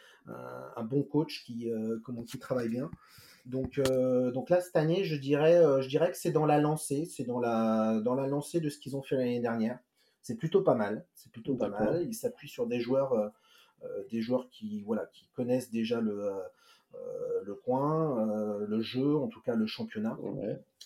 bon 0.84 1.02
coach 1.02 1.44
qui, 1.44 1.70
comment, 2.04 2.22
qui 2.22 2.38
travaille 2.38 2.68
bien. 2.68 2.90
Donc, 3.44 3.80
donc 4.33 4.50
là, 4.50 4.61
cette 4.61 4.76
année, 4.76 5.04
je 5.04 5.16
dirais, 5.16 5.61
je 5.83 5.88
dirais 5.88 6.11
que 6.11 6.16
c'est 6.16 6.33
dans 6.33 6.46
la 6.46 6.59
lancée, 6.59 7.04
c'est 7.04 7.24
dans 7.24 7.40
la, 7.40 8.00
dans 8.00 8.14
la 8.14 8.26
lancée 8.26 8.61
de 8.61 8.68
ce 8.68 8.78
qu'ils 8.78 8.96
ont 8.96 9.02
fait 9.02 9.16
l'année 9.16 9.40
dernière. 9.40 9.78
C'est 10.22 10.37
plutôt 10.37 10.62
pas 10.62 10.74
mal. 10.74 11.04
C'est 11.14 11.30
plutôt 11.30 11.54
pas 11.54 11.68
mal. 11.68 12.04
Ils 12.07 12.14
s'appuient 12.14 12.48
sur 12.48 12.66
des 12.66 12.80
joueurs, 12.80 13.33
des 14.11 14.22
joueurs 14.22 14.48
qui, 14.48 14.83
voilà, 14.83 15.07
qui 15.12 15.28
connaissent 15.35 15.70
déjà 15.70 16.00
le, 16.00 16.33
le 17.44 17.54
coin, 17.54 18.24
le 18.66 18.80
jeu, 18.80 19.16
en 19.16 19.28
tout 19.28 19.42
cas 19.42 19.54
le 19.54 19.66
championnat. 19.66 20.18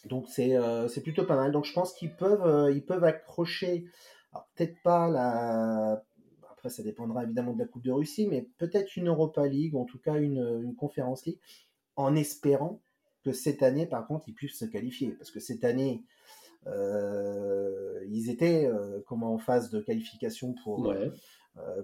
Donc 0.07 0.27
c'est 0.29 1.03
plutôt 1.03 1.25
pas 1.25 1.37
mal. 1.37 1.53
Donc 1.53 1.65
je 1.65 1.73
pense 1.73 1.93
qu'ils 1.93 2.13
peuvent, 2.13 2.73
ils 2.75 2.85
peuvent 2.85 3.05
accrocher, 3.05 3.87
peut-être 4.57 4.83
pas 4.83 5.09
la, 5.09 6.03
après 6.51 6.71
ça 6.71 6.83
dépendra 6.83 7.23
évidemment 7.23 7.53
de 7.53 7.59
la 7.61 7.67
Coupe 7.67 7.85
de 7.85 7.93
Russie, 7.93 8.27
mais 8.27 8.49
peut-être 8.59 8.97
une 8.97 9.09
Europa 9.09 9.47
League, 9.47 9.75
ou 9.75 9.81
en 9.81 9.85
tout 9.85 9.99
cas 9.99 10.17
une, 10.17 10.61
une 10.63 10.75
Conférence 10.75 11.25
League, 11.25 11.39
en 11.99 12.15
espérant 12.15 12.81
que 13.25 13.33
cette 13.33 13.63
année, 13.63 13.85
par 13.87 14.07
contre, 14.07 14.29
ils 14.29 14.35
puissent 14.35 14.59
se 14.59 14.65
qualifier. 14.65 15.11
Parce 15.11 15.31
que 15.33 15.41
cette 15.41 15.65
année, 15.65 16.05
euh, 16.69 18.05
ils 18.09 18.31
étaient 18.31 18.67
euh, 18.67 19.01
comment 19.07 19.35
en 19.35 19.39
phase 19.39 19.69
de 19.71 19.81
qualification 19.81 20.55
pour, 20.63 20.91
euh, 20.91 21.11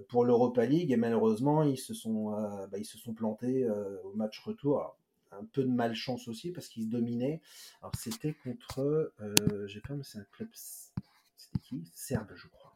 pour 0.07 0.23
l'Europa 0.23 0.65
League 0.65 0.91
et 0.91 0.95
malheureusement, 0.95 1.63
ils 1.63 1.77
se 1.77 1.93
sont, 1.93 2.31
bah, 2.31 2.77
ils 2.77 2.85
se 2.85 2.97
sont 2.97 3.13
plantés 3.13 3.69
au 4.05 4.13
match 4.15 4.39
retour. 4.39 4.97
un 5.31 5.43
peu 5.51 5.63
de 5.63 5.69
malchance 5.69 6.29
aussi 6.29 6.51
parce 6.51 6.69
qu'ils 6.69 6.89
dominaient. 6.89 7.41
Alors, 7.81 7.93
c'était 7.95 8.33
contre. 8.33 9.11
J'ai 9.67 9.81
pas, 9.81 9.95
mais 9.95 10.03
c'est 10.03 10.19
un 10.19 10.27
club. 10.31 10.47
C'était 10.53 11.59
qui? 11.59 11.83
Serbe, 11.93 12.31
je 12.35 12.47
crois. 12.47 12.73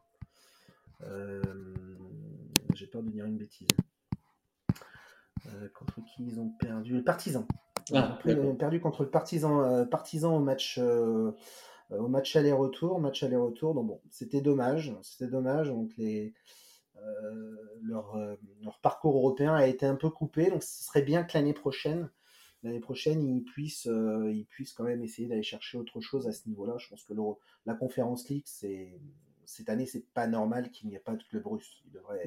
J'ai 2.74 2.86
peur 2.86 3.02
de 3.02 3.10
dire 3.10 3.24
une 3.24 3.38
bêtise. 3.38 3.66
Euh, 5.46 5.68
contre 5.74 6.04
qui 6.04 6.24
ils 6.26 6.40
ont 6.40 6.50
perdu 6.50 6.94
Le 6.94 7.04
Partisan. 7.04 7.46
Ah, 7.92 8.18
ils 8.24 8.38
ont 8.38 8.54
perdu 8.54 8.80
contre 8.80 9.02
le 9.02 9.10
Partisan, 9.10 9.62
euh, 9.62 9.84
partisan 9.84 10.36
au 10.36 10.40
match, 10.40 10.78
euh, 10.78 11.32
au 11.90 12.08
match 12.08 12.36
aller-retour. 12.36 13.00
Match 13.00 13.22
aller-retour. 13.22 13.74
Donc 13.74 13.86
bon, 13.86 14.00
c'était 14.10 14.40
dommage. 14.40 14.94
C'était 15.02 15.30
dommage. 15.30 15.68
Donc 15.68 15.90
les, 15.96 16.34
leur, 17.82 18.16
leur, 18.62 18.78
parcours 18.80 19.16
européen 19.16 19.54
a 19.54 19.66
été 19.66 19.86
un 19.86 19.96
peu 19.96 20.10
coupé. 20.10 20.50
Donc 20.50 20.62
ce 20.62 20.84
serait 20.84 21.02
bien 21.02 21.24
que 21.24 21.36
l'année 21.36 21.54
prochaine, 21.54 22.10
l'année 22.62 22.80
prochaine, 22.80 23.22
ils 23.22 23.42
puissent, 23.42 23.88
ils 23.88 24.46
puissent 24.48 24.74
quand 24.74 24.84
même 24.84 25.02
essayer 25.02 25.26
d'aller 25.26 25.42
chercher 25.42 25.78
autre 25.78 26.00
chose 26.00 26.28
à 26.28 26.32
ce 26.32 26.46
niveau-là. 26.48 26.76
Je 26.78 26.88
pense 26.88 27.04
que 27.04 27.14
la 27.66 27.74
Conférence 27.74 28.28
League, 28.28 28.44
c'est 28.46 28.92
cette 29.50 29.68
année, 29.68 29.86
c'est 29.86 30.06
pas 30.14 30.26
normal 30.26 30.70
qu'il 30.70 30.88
n'y 30.88 30.94
ait 30.94 31.00
pas 31.00 31.14
de 31.14 31.22
club 31.24 31.46
russe. 31.46 31.82
Il 31.86 31.92
devrait, 31.92 32.24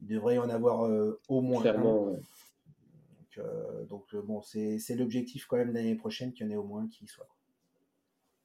il 0.00 0.06
devrait 0.06 0.36
y 0.36 0.38
en 0.38 0.48
avoir 0.48 0.88
au 1.28 1.40
moins 1.40 1.64
un. 1.66 2.16
Euh, 3.38 3.84
donc, 3.86 4.04
euh, 4.14 4.22
bon, 4.22 4.42
c'est 4.42 4.94
l'objectif 4.96 5.46
quand 5.46 5.56
même 5.56 5.72
l'année 5.72 5.94
prochaine 5.94 6.32
qu'il 6.32 6.46
y 6.46 6.48
en 6.48 6.52
ait 6.52 6.56
au 6.56 6.64
moins 6.64 6.86
qui 6.88 7.06
soit. 7.06 7.28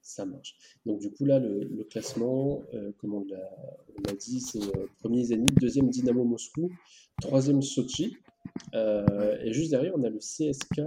Ça 0.01 0.25
marche. 0.25 0.55
Donc 0.85 0.99
du 0.99 1.11
coup 1.11 1.25
là, 1.25 1.37
le, 1.37 1.83
classement, 1.83 2.63
euh, 2.73 2.93
comme 2.97 3.13
on 3.13 3.25
l'a 3.25 4.13
dit, 4.13 4.39
c'est 4.39 4.61
premier 4.99 5.25
Zenit, 5.25 5.47
deuxième 5.59 5.89
Dynamo 5.89 6.23
Moscou, 6.23 6.71
troisième 7.19 7.61
Sochi, 7.61 8.15
et 8.73 9.51
juste 9.51 9.71
derrière 9.71 9.91
on 9.97 10.03
a 10.03 10.09
le 10.09 10.19
CSK, 10.19 10.81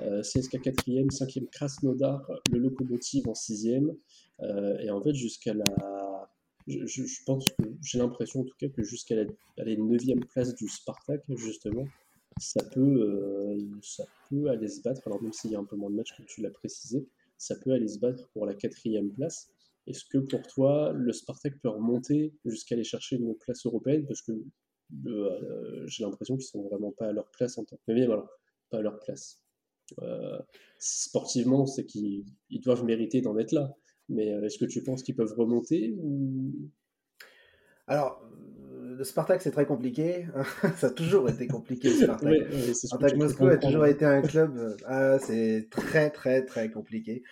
CSK 0.00 0.62
quatrième, 0.62 1.10
cinquième 1.10 1.48
Krasnodar, 1.48 2.26
le 2.50 2.58
Lokomotiv 2.58 3.28
en 3.28 3.34
sixième, 3.34 3.94
et 4.40 4.90
en 4.90 5.02
fait 5.02 5.12
jusqu'à 5.12 5.52
la, 5.52 5.64
je, 6.66 7.24
pense 7.24 7.50
que 7.50 7.64
j'ai 7.82 7.98
l'impression 7.98 8.40
en 8.40 8.44
tout 8.44 8.56
cas 8.58 8.68
que 8.68 8.82
jusqu'à 8.82 9.14
la, 9.14 9.24
la 9.56 9.76
neuvième 9.76 10.24
place 10.24 10.54
du 10.54 10.68
Spartak 10.68 11.22
justement, 11.36 11.86
ça 12.38 12.62
peut, 12.64 12.80
euh, 12.80 13.58
ça 13.82 14.04
peut 14.28 14.48
aller 14.48 14.68
se 14.68 14.82
battre, 14.82 15.00
alors 15.06 15.22
même 15.22 15.32
s'il 15.32 15.52
y 15.52 15.56
a 15.56 15.58
un 15.58 15.64
peu 15.64 15.76
moins 15.76 15.90
de 15.90 15.96
matchs, 15.96 16.14
comme 16.16 16.26
tu 16.26 16.42
l'as 16.42 16.50
précisé, 16.50 17.06
ça 17.38 17.54
peut 17.56 17.72
aller 17.72 17.88
se 17.88 17.98
battre 17.98 18.28
pour 18.30 18.46
la 18.46 18.54
quatrième 18.54 19.10
place. 19.10 19.48
Est-ce 19.86 20.04
que 20.04 20.18
pour 20.18 20.42
toi, 20.46 20.92
le 20.92 21.12
Spartak 21.12 21.60
peut 21.60 21.68
remonter 21.68 22.34
jusqu'à 22.44 22.74
aller 22.74 22.84
chercher 22.84 23.16
une 23.16 23.34
place 23.36 23.64
européenne? 23.66 24.04
Parce 24.06 24.20
que 24.20 24.32
euh, 25.06 25.86
j'ai 25.86 26.04
l'impression 26.04 26.36
qu'ils 26.36 26.46
sont 26.46 26.62
vraiment 26.62 26.92
pas 26.92 27.08
à 27.08 27.12
leur 27.12 27.30
place 27.30 27.56
en 27.58 27.64
tant 27.64 27.76
que 27.76 27.82
neuvième, 27.88 28.10
alors 28.10 28.28
pas 28.70 28.78
à 28.78 28.82
leur 28.82 28.98
place. 28.98 29.42
Euh, 30.02 30.38
sportivement, 30.78 31.66
c'est 31.66 31.86
qu'ils 31.86 32.24
doivent 32.50 32.84
mériter 32.84 33.20
d'en 33.20 33.38
être 33.38 33.52
là. 33.52 33.74
Mais 34.08 34.26
est-ce 34.26 34.58
que 34.58 34.64
tu 34.64 34.82
penses 34.82 35.02
qu'ils 35.02 35.16
peuvent 35.16 35.34
remonter 35.36 35.94
ou... 35.98 36.52
Alors, 37.88 38.26
le 38.96 39.04
Spartak, 39.04 39.42
c'est 39.42 39.50
très 39.50 39.66
compliqué. 39.66 40.26
ça 40.76 40.88
a 40.88 40.90
toujours 40.90 41.28
été 41.28 41.46
compliqué, 41.46 41.88
le 41.88 41.94
Spartak. 42.04 42.74
Spartak 42.74 43.16
Moscou 43.16 43.46
a 43.46 43.56
toujours 43.56 43.86
été 43.86 44.04
un 44.04 44.22
club. 44.22 44.56
Euh, 44.56 44.76
ah, 44.86 45.18
c'est 45.18 45.68
très, 45.70 46.10
très, 46.10 46.44
très 46.44 46.70
compliqué. 46.70 47.22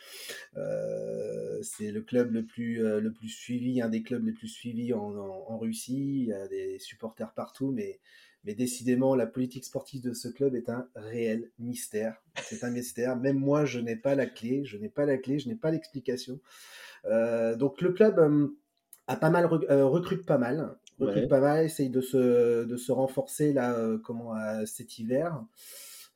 Euh, 0.56 1.58
c'est 1.62 1.90
le 1.90 2.02
club 2.02 2.32
le 2.32 2.44
plus, 2.44 2.84
euh, 2.84 3.00
le 3.00 3.12
plus 3.12 3.28
suivi, 3.28 3.80
un 3.80 3.88
des 3.88 4.02
clubs 4.02 4.24
les 4.24 4.32
plus 4.32 4.48
suivis 4.48 4.92
en, 4.92 5.16
en, 5.16 5.58
Russie. 5.58 6.20
Il 6.22 6.26
y 6.26 6.32
a 6.32 6.46
des 6.48 6.78
supporters 6.78 7.32
partout, 7.32 7.70
mais, 7.72 8.00
mais 8.44 8.54
décidément, 8.54 9.14
la 9.14 9.26
politique 9.26 9.64
sportive 9.64 10.02
de 10.02 10.12
ce 10.12 10.28
club 10.28 10.54
est 10.54 10.68
un 10.68 10.86
réel 10.94 11.50
mystère. 11.58 12.22
C'est 12.42 12.64
un 12.64 12.70
mystère. 12.70 13.16
Même 13.16 13.38
moi, 13.38 13.64
je 13.64 13.80
n'ai 13.80 13.96
pas 13.96 14.14
la 14.14 14.26
clé. 14.26 14.64
Je 14.64 14.76
n'ai 14.76 14.88
pas 14.88 15.06
la 15.06 15.16
clé. 15.16 15.38
Je 15.38 15.48
n'ai 15.48 15.54
pas 15.54 15.70
l'explication. 15.70 16.40
donc, 17.04 17.80
le 17.80 17.92
club 17.92 18.52
a 19.06 19.16
pas 19.16 19.30
mal 19.30 19.46
recrute 19.46 20.24
pas 20.24 20.38
mal 20.38 20.76
recrute 20.98 21.28
pas 21.28 21.40
mal, 21.40 21.64
essaye 21.64 21.90
de 21.90 22.00
se, 22.00 22.64
de 22.64 22.76
se 22.76 22.92
renforcer 22.92 23.52
là, 23.52 23.76
euh, 23.76 23.98
comment, 23.98 24.34
cet 24.66 24.98
hiver. 24.98 25.42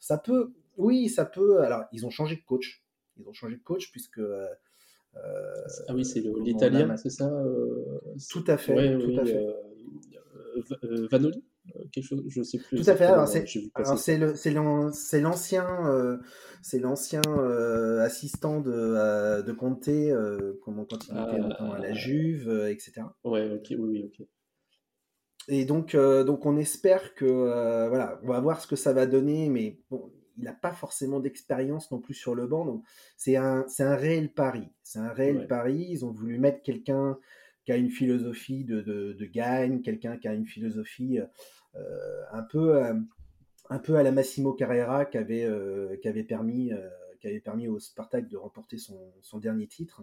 Ça 0.01 0.19
peut, 0.19 0.53
oui, 0.77 1.09
ça 1.09 1.25
peut. 1.25 1.61
Alors, 1.63 1.85
ils 1.93 2.07
ont 2.07 2.11
changé 2.11 2.37
de 2.37 2.43
coach. 2.43 2.83
Ils 3.19 3.29
ont 3.29 3.33
changé 3.33 3.57
de 3.57 3.63
coach 3.63 3.91
puisque. 3.91 4.19
Euh, 4.19 4.47
ah 5.89 5.95
oui, 5.95 6.05
c'est 6.05 6.21
l'italien, 6.21 6.97
c'est 6.97 7.11
ça 7.11 7.31
Tout 8.31 8.45
à 8.47 8.57
fait. 8.57 8.99
tout 8.99 9.21
à 9.21 9.25
fait. 9.25 9.47
Vanoli? 11.11 11.45
Quelque 11.93 12.05
chose, 12.05 12.23
je 12.29 12.43
sais 12.43 12.59
plus. 12.59 12.83
Tout 12.83 12.91
à 12.91 12.97
fait. 12.97 13.09
C'est 14.35 14.51
l'ancien, 14.51 14.93
c'est 16.63 16.81
l'ancien 16.81 17.23
assistant 18.01 18.61
de, 18.61 19.43
de 19.43 19.53
Conte, 19.53 19.91
comment 20.65 20.85
quand 20.85 21.07
il 21.09 21.13
était 21.13 21.55
ah, 21.59 21.75
à 21.75 21.79
la 21.79 21.93
Juve, 21.95 22.69
etc. 22.69 23.03
Ouais, 23.25 23.51
ok, 23.51 23.67
oui, 23.71 23.77
oui, 23.79 24.05
ok. 24.07 24.27
Et 25.49 25.65
donc, 25.65 25.95
euh, 25.95 26.25
donc 26.25 26.45
on 26.45 26.57
espère 26.59 27.15
que, 27.15 27.25
euh, 27.25 27.89
voilà, 27.89 28.21
on 28.23 28.29
va 28.29 28.41
voir 28.41 28.61
ce 28.61 28.67
que 28.67 28.77
ça 28.77 28.93
va 28.93 29.07
donner, 29.07 29.49
mais 29.49 29.79
bon, 29.91 30.13
il 30.37 30.45
n'a 30.45 30.53
pas 30.53 30.73
forcément 30.73 31.21
d'expérience 31.21 31.91
non 31.91 32.01
plus 32.01 32.15
sur 32.15 32.35
le 32.35 32.47
banc, 32.47 32.67
donc 32.67 32.85
c'est 33.17 33.37
un, 33.37 33.65
c'est 33.67 33.83
un 33.83 33.97
réel 33.97 34.31
pari. 34.33 34.69
C'est 34.83 34.99
un 34.99 35.09
réel 35.09 35.47
pari. 35.49 35.87
Ils 35.89 36.05
ont 36.05 36.13
voulu 36.13 36.39
mettre 36.39 36.63
quelqu'un 36.63 37.19
qui 37.65 37.73
a 37.73 37.77
une 37.77 37.91
philosophie 37.91 38.65
de, 38.65 38.83
de, 38.83 39.15
de 39.15 39.25
gagne, 39.25 39.81
quelqu'un 39.81 40.17
qui 40.19 40.29
a 40.29 40.35
une 40.35 40.47
philosophie 40.47 41.19
euh, 41.19 41.27
un 41.75 42.43
peu, 42.43 42.83
un 43.71 43.79
peu 43.79 43.97
à 43.97 44.03
la 44.03 44.13
Massimo 44.13 44.53
Carrera 44.53 45.05
qui 45.05 45.19
avait, 45.19 45.49
qui 46.01 46.09
avait 46.09 46.25
permis, 46.25 46.73
qui 47.21 47.27
avait 47.27 47.41
permis 47.41 47.69
au 47.69 47.79
Spartak 47.79 48.29
de 48.29 48.37
remporter 48.37 48.79
son, 48.79 49.13
son 49.23 49.39
dernier 49.39 49.67
titre. 49.67 50.03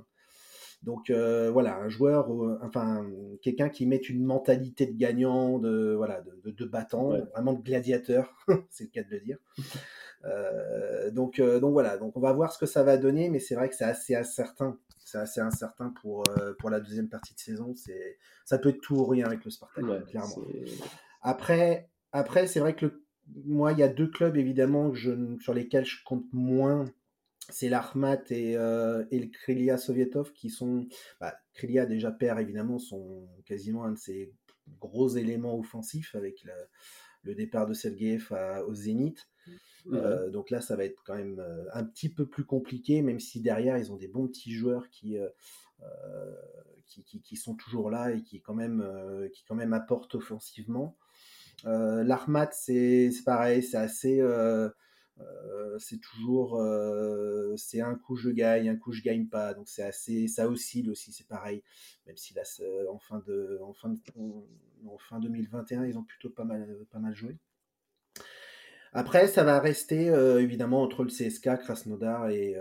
Donc 0.85 1.09
euh, 1.09 1.49
voilà, 1.51 1.77
un 1.77 1.89
joueur, 1.89 2.31
euh, 2.31 2.59
enfin 2.61 3.05
quelqu'un 3.41 3.69
qui 3.69 3.87
met 3.87 3.97
une 3.97 4.23
mentalité 4.23 4.85
de 4.85 4.95
gagnant, 4.95 5.57
de 5.57 5.95
voilà, 5.95 6.21
de, 6.43 6.65
battant, 6.65 7.09
vraiment 7.33 7.53
de 7.53 7.61
gladiateur, 7.61 8.35
c'est 8.69 8.85
le 8.85 8.89
cas 8.89 9.03
de 9.03 9.09
le 9.11 9.19
dire. 9.19 9.37
Euh, 10.23 11.11
donc 11.11 11.39
donc 11.39 11.73
voilà, 11.73 11.97
donc 11.97 12.17
on 12.17 12.19
va 12.19 12.33
voir 12.33 12.51
ce 12.51 12.57
que 12.57 12.65
ça 12.65 12.81
va 12.81 12.97
donner, 12.97 13.29
mais 13.29 13.37
c'est 13.37 13.53
vrai 13.53 13.69
que 13.69 13.75
c'est 13.75 13.85
assez 13.85 14.15
incertain. 14.15 14.79
C'est 15.03 15.19
assez 15.19 15.39
incertain 15.39 15.93
pour 16.01 16.23
pour 16.57 16.71
la 16.71 16.79
deuxième 16.79 17.09
partie 17.09 17.35
de 17.35 17.39
saison. 17.39 17.75
C'est 17.75 18.17
ça 18.43 18.57
peut 18.57 18.69
être 18.69 18.81
tout 18.81 18.95
ou 18.95 19.05
rien 19.05 19.27
avec 19.27 19.45
le 19.45 19.51
Spartak, 19.51 19.85
clairement. 20.07 20.35
Après 21.25 21.89
après 22.11 22.47
c'est 22.47 22.59
vrai 22.59 22.75
que 22.75 23.03
moi 23.45 23.73
il 23.73 23.79
y 23.79 23.83
a 23.83 23.89
deux 23.89 24.07
clubs 24.07 24.37
évidemment 24.37 24.93
sur 24.93 25.53
lesquels 25.53 25.85
je 25.85 25.97
compte 26.05 26.25
moins 26.31 26.85
c'est 27.49 27.69
l'Armat 27.69 28.23
et, 28.31 28.57
euh, 28.57 29.05
et, 29.11 29.19
le 29.19 29.27
Krylia 29.27 29.77
Sovietov 29.77 30.31
qui 30.33 30.49
sont. 30.49 30.87
Bah, 31.19 31.35
Krylia 31.53 31.85
déjà 31.85 32.11
perd 32.11 32.39
évidemment 32.39 32.79
son 32.79 33.27
quasiment 33.45 33.83
un 33.83 33.91
de 33.91 33.97
ses 33.97 34.33
gros 34.79 35.09
éléments 35.09 35.57
offensifs 35.57 36.15
avec 36.15 36.45
le 37.23 37.35
départ 37.35 37.67
de 37.67 37.73
Sergeyev 37.73 38.31
au 38.67 38.73
Zénith. 38.73 39.27
Euh, 39.91 40.31
donc 40.31 40.49
là, 40.49 40.61
ça 40.61 40.75
va 40.75 40.83
être 40.83 41.03
quand 41.05 41.15
même 41.15 41.39
euh, 41.39 41.65
un 41.73 41.83
petit 41.83 42.09
peu 42.09 42.25
plus 42.25 42.45
compliqué, 42.45 43.03
même 43.03 43.19
si 43.19 43.39
derrière 43.39 43.77
ils 43.77 43.91
ont 43.91 43.97
des 43.97 44.07
bons 44.07 44.27
petits 44.27 44.51
joueurs 44.51 44.89
qui, 44.89 45.17
qui, 46.87 47.03
qui, 47.03 47.21
qui, 47.21 47.35
sont 47.35 47.55
toujours 47.55 47.91
là 47.91 48.11
et 48.11 48.23
qui 48.23 48.41
quand 48.41 48.55
même, 48.55 48.83
qui 49.31 49.43
quand 49.45 49.55
même 49.55 49.73
apportent 49.73 50.15
offensivement. 50.15 50.97
L'Armat, 51.63 52.49
c'est 52.51 53.09
pareil, 53.25 53.63
c'est 53.63 53.77
assez 53.77 54.21
euh, 55.21 55.79
c'est 55.79 56.01
toujours 56.01 56.59
euh, 56.59 57.55
c'est 57.55 57.79
un 57.79 57.95
coup 57.95 58.17
je 58.17 58.29
gagne, 58.29 58.67
un 58.67 58.75
coup 58.75 58.91
je 58.91 59.01
gagne 59.01 59.27
pas. 59.27 59.53
Donc 59.53 59.69
c'est 59.69 59.83
assez 59.83 60.27
ça 60.27 60.47
oscille 60.47 60.89
aussi, 60.89 61.13
c'est 61.13 61.27
pareil. 61.27 61.63
Même 62.05 62.17
si 62.17 62.33
là 62.33 62.43
en 62.89 62.99
fin 62.99 63.19
de 63.19 63.59
en 63.61 63.73
fin 63.73 63.89
de 63.89 63.99
en 64.87 64.97
fin 64.97 65.19
2021, 65.19 65.85
ils 65.85 65.97
ont 65.97 66.03
plutôt 66.03 66.29
pas 66.29 66.43
mal, 66.43 66.85
pas 66.91 66.99
mal 66.99 67.15
joué. 67.15 67.37
Après, 68.97 69.27
ça 69.27 69.43
va 69.43 69.59
rester 69.59 70.05
évidemment 70.39 70.81
entre 70.81 71.03
le 71.03 71.09
CSK, 71.09 71.57
Krasnodar 71.59 72.29
et, 72.29 72.55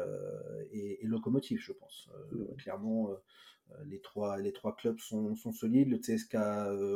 et, 0.73 0.99
Lokomotiv, 1.05 1.61
je 1.61 1.73
pense. 1.73 2.11
Clairement, 2.59 3.11
les, 3.87 4.01
trois, 4.01 4.39
les 4.39 4.53
trois 4.53 4.75
clubs 4.75 4.99
sont, 4.99 5.35
sont 5.35 5.53
solides. 5.53 5.89
Le 5.89 5.99
CSK 5.99 6.35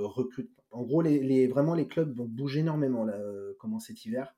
recrute. 0.04 0.50
En 0.70 0.82
gros, 0.82 1.02
les, 1.02 1.20
les, 1.22 1.46
vraiment, 1.46 1.74
les 1.74 1.88
clubs 1.88 2.14
vont 2.14 2.26
bouger 2.26 2.60
énormément 2.60 3.04
là, 3.04 3.18
comment 3.58 3.78
cet 3.78 4.04
hiver. 4.04 4.34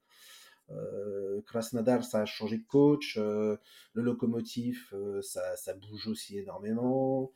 Euh, 0.70 1.40
Krasnodar, 1.42 2.04
ça 2.04 2.20
a 2.20 2.26
changé 2.26 2.58
de 2.58 2.64
coach. 2.64 3.16
le 3.16 3.58
locomotif, 3.94 4.94
ça, 5.22 5.56
ça, 5.56 5.74
bouge 5.74 6.06
aussi 6.08 6.38
énormément. 6.38 7.32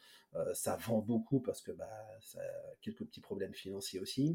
ça 0.52 0.76
vend 0.76 1.00
beaucoup 1.00 1.40
parce 1.40 1.60
que 1.60 1.72
bah, 1.72 1.88
ça 2.20 2.38
a 2.40 2.74
quelques 2.80 3.04
petits 3.04 3.20
problèmes 3.20 3.54
financiers 3.54 4.00
aussi. 4.00 4.34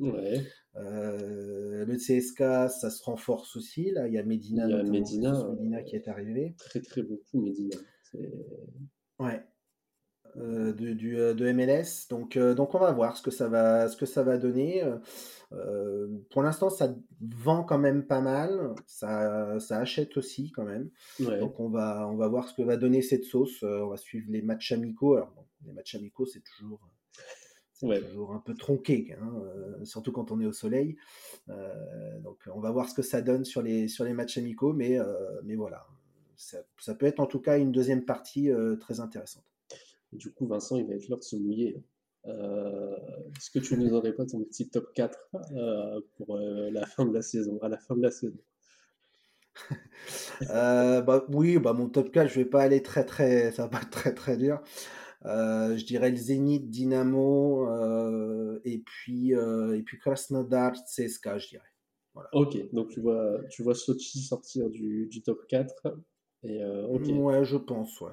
le 0.75 1.95
CSK, 1.95 2.69
ça 2.69 2.89
se 2.89 3.03
renforce 3.03 3.55
aussi. 3.55 3.91
Là, 3.91 4.07
il 4.07 4.13
y 4.13 4.17
a 4.17 4.23
Medina, 4.23 4.65
il 4.67 4.75
y 4.75 4.79
a 4.79 4.83
Medina, 4.83 5.47
Medina 5.49 5.83
qui 5.83 5.95
est 5.95 6.07
arrivé. 6.07 6.55
Très 6.57 6.81
très 6.81 7.03
beaucoup 7.03 7.41
Medina. 7.41 7.77
Ouais. 9.19 9.43
Euh, 10.37 10.73
de, 10.73 10.93
du, 10.93 11.19
euh, 11.19 11.33
de 11.33 11.51
MLS. 11.51 12.07
Donc, 12.09 12.37
euh, 12.37 12.53
donc 12.53 12.75
on 12.75 12.79
va 12.79 12.91
voir 12.91 13.17
ce 13.17 13.21
que 13.21 13.31
ça 13.31 13.47
va, 13.47 13.87
ce 13.87 13.97
que 13.97 14.05
ça 14.05 14.23
va 14.23 14.37
donner. 14.37 14.83
pour 16.29 16.43
l'instant, 16.43 16.69
ça 16.69 16.95
vend 17.21 17.63
quand 17.63 17.79
même 17.79 18.05
pas 18.05 18.21
mal. 18.21 18.75
Ça, 18.85 19.59
ça 19.59 19.79
achète 19.79 20.17
aussi 20.17 20.51
quand 20.51 20.65
même. 20.65 20.89
Donc 21.19 21.59
on 21.59 21.69
va, 21.69 22.07
on 22.07 22.15
va 22.15 22.27
voir 22.27 22.47
ce 22.47 22.53
que 22.53 22.61
va 22.61 22.77
donner 22.77 23.01
cette 23.01 23.25
sauce. 23.25 23.63
on 23.63 23.87
va 23.87 23.97
suivre 23.97 24.27
les 24.29 24.41
matchs 24.41 24.71
amicaux. 24.71 25.15
Alors, 25.15 25.33
les 25.65 25.73
matchs 25.73 25.95
amicaux, 25.95 26.25
c'est 26.25 26.43
toujours, 26.43 26.79
toujours 27.79 28.33
un 28.33 28.39
peu 28.39 28.53
tronqué, 28.53 29.15
hein, 29.19 29.33
surtout 29.83 30.11
quand 30.11 30.31
on 30.31 30.39
est 30.39 30.45
au 30.45 30.53
soleil. 30.53 30.97
donc 31.47 32.37
on 32.53 32.59
va 32.59 32.71
voir 32.71 32.87
ce 32.87 32.93
que 32.93 33.01
ça 33.01 33.21
donne 33.21 33.45
sur 33.45 33.61
les, 33.61 33.87
sur 33.87 34.05
les 34.05 34.13
matchs 34.13 34.37
amicaux. 34.37 34.73
Mais, 34.73 34.99
mais 35.43 35.55
voilà, 35.55 35.87
ça, 36.35 36.59
ça, 36.79 36.93
peut 36.93 37.07
être 37.07 37.19
en 37.19 37.27
tout 37.27 37.41
cas 37.41 37.57
une 37.57 37.71
deuxième 37.71 38.05
partie 38.05 38.51
très 38.79 38.99
intéressante 38.99 39.43
du 40.13 40.31
coup, 40.31 40.47
Vincent, 40.47 40.77
il 40.77 40.87
va 40.87 40.95
être 40.95 41.07
l'heure 41.07 41.19
de 41.19 41.23
se 41.23 41.35
mouiller. 41.35 41.83
Euh, 42.25 42.97
est-ce 43.37 43.49
que 43.49 43.59
tu 43.59 43.77
nous 43.77 43.93
aurais 43.93 44.13
pas 44.13 44.25
ton 44.25 44.43
petit 44.43 44.69
top 44.69 44.91
4 44.93 45.17
euh, 45.53 46.01
pour 46.17 46.35
euh, 46.35 46.69
la 46.71 46.85
fin 46.85 47.05
de 47.05 47.13
la 47.13 47.21
saison, 47.21 47.59
à 47.61 47.69
la 47.69 47.77
fin 47.77 47.95
de 47.95 48.01
la 48.01 48.11
saison? 48.11 48.39
Bah, 50.41 51.25
Oui, 51.29 51.57
bah, 51.59 51.73
mon 51.73 51.89
top 51.89 52.11
4, 52.11 52.29
je 52.29 52.35
vais 52.35 52.45
pas 52.45 52.61
aller 52.61 52.81
très 52.81 53.05
très, 53.05 53.51
ça 53.51 53.63
va 53.63 53.69
pas 53.69 53.81
être 53.81 53.89
très 53.89 54.13
très 54.13 54.37
dur. 54.37 54.61
je 55.23 55.83
dirais 55.85 56.11
le 56.11 56.15
Zénith, 56.15 56.69
Dynamo 56.69 57.67
et 58.63 58.79
puis 58.79 59.31
et 59.31 59.83
puis 59.83 59.99
Krasnodar, 59.99 60.73
CSK, 60.85 61.37
je 61.37 61.47
dirais. 61.49 61.63
Voilà. 62.13 62.29
Ok, 62.33 62.57
donc 62.73 62.89
tu 62.89 63.01
vois, 63.01 63.39
tu 63.49 63.63
vois 63.63 63.75
Sochi 63.75 64.21
sortir 64.21 64.69
du, 64.69 65.07
du 65.07 65.21
top 65.21 65.45
4 65.47 65.73
et 66.43 66.63
Ouais, 66.63 67.43
je 67.43 67.57
pense, 67.57 67.99
ouais 68.01 68.11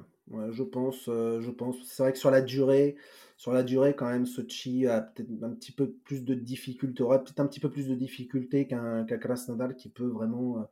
je 0.51 0.63
pense, 0.63 1.09
euh, 1.09 1.41
je 1.41 1.51
pense. 1.51 1.77
C'est 1.85 2.03
vrai 2.03 2.13
que 2.13 2.19
sur 2.19 2.31
la 2.31 2.43
durée, 2.43 2.97
sur 3.37 3.53
la 3.53 3.63
durée, 3.63 3.95
quand 3.95 4.09
même, 4.09 4.27
Sochi 4.27 4.87
a 4.87 5.01
peut-être 5.01 5.43
un 5.43 5.51
petit 5.51 5.73
peu 5.73 5.91
plus 5.91 6.25
de 6.25 6.35
difficultés, 6.35 7.03
aurait 7.03 7.23
peut-être 7.23 7.41
un 7.41 7.47
petit 7.47 7.61
peu 7.61 7.71
plus 7.71 7.89
de 7.89 7.95
difficultés 7.95 8.67
qu'un 8.67 9.05
qu 9.05 9.19
Krasnodar 9.19 9.75
qui 9.77 9.89
peut 9.89 10.09
vraiment, 10.09 10.59
euh, 10.59 10.63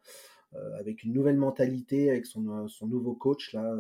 euh, 0.55 0.79
avec 0.79 1.03
une 1.05 1.12
nouvelle 1.12 1.37
mentalité, 1.37 2.11
avec 2.11 2.27
son, 2.27 2.69
son 2.69 2.87
nouveau 2.87 3.14
coach 3.14 3.53
là. 3.53 3.77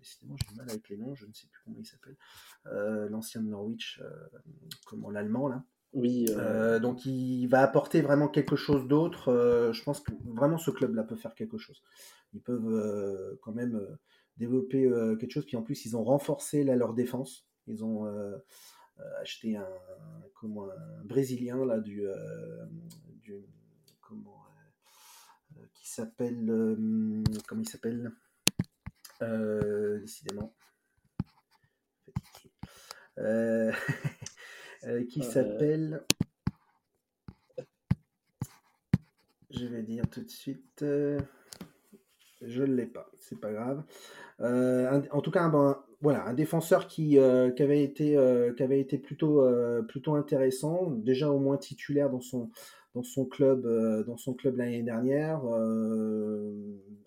décidément, 0.00 0.36
j'ai 0.36 0.56
mal 0.56 0.70
avec 0.70 0.88
les 0.88 0.96
noms, 0.96 1.14
je 1.14 1.26
ne 1.26 1.32
sais 1.32 1.46
plus 1.48 1.60
comment 1.64 1.78
il 1.78 1.86
s'appelle. 1.86 2.16
L'ancien 3.10 3.42
de 3.42 3.48
Norwich, 3.48 4.00
comment 4.86 5.10
l'allemand 5.10 5.48
là. 5.48 5.64
Oui. 5.94 6.26
donc 6.82 7.06
il 7.06 7.46
va 7.46 7.62
apporter 7.62 8.02
vraiment 8.02 8.28
quelque 8.28 8.56
chose 8.56 8.86
d'autre. 8.86 9.70
je 9.72 9.82
pense 9.82 10.00
que 10.00 10.12
vraiment 10.24 10.58
ce 10.58 10.70
club-là 10.70 11.02
peut 11.02 11.16
faire 11.16 11.34
quelque 11.34 11.58
chose 11.58 11.82
ils 12.32 12.42
peuvent 12.42 12.68
euh, 12.68 13.38
quand 13.42 13.52
même 13.52 13.76
euh, 13.76 13.96
développer 14.36 14.84
euh, 14.84 15.16
quelque 15.16 15.32
chose. 15.32 15.46
Puis 15.46 15.56
en 15.56 15.62
plus, 15.62 15.84
ils 15.84 15.96
ont 15.96 16.04
renforcé 16.04 16.64
leur 16.64 16.94
défense. 16.94 17.46
Ils 17.66 17.84
ont 17.84 18.06
acheté 19.20 19.56
un, 19.56 19.68
Brésilien 21.04 21.64
là, 21.66 21.78
du, 21.78 22.02
du 23.20 23.34
comment, 24.00 24.42
qui 25.74 25.88
s'appelle. 25.88 26.46
comment 27.46 27.62
il 27.62 27.68
s'appelle 27.68 28.10
Décidément. 30.00 30.54
qui 35.08 35.22
s'appelle. 35.22 36.02
Je 39.50 39.66
vais 39.66 39.82
dire 39.82 40.08
tout 40.10 40.22
de 40.22 40.30
suite. 40.30 40.84
Je 42.42 42.62
ne 42.62 42.74
l'ai 42.74 42.86
pas, 42.86 43.10
c'est 43.18 43.40
pas 43.40 43.52
grave. 43.52 43.82
Euh, 44.40 45.02
en 45.10 45.20
tout 45.20 45.30
cas, 45.30 45.42
un, 45.42 45.84
voilà, 46.00 46.24
un 46.26 46.34
défenseur 46.34 46.86
qui, 46.86 47.18
euh, 47.18 47.50
qui, 47.50 47.62
avait 47.62 47.82
été, 47.82 48.16
euh, 48.16 48.52
qui 48.54 48.62
avait 48.62 48.80
été 48.80 48.98
plutôt, 48.98 49.44
plutôt 49.88 50.14
intéressant, 50.14 50.90
déjà 50.90 51.30
au 51.30 51.38
moins 51.38 51.56
titulaire 51.56 52.10
dans 52.10 52.20
son, 52.20 52.50
dans 52.94 53.02
son 53.02 53.24
club, 53.24 53.66
dans 54.06 54.16
son 54.16 54.34
club 54.34 54.56
l'année 54.56 54.82
dernière, 54.82 55.42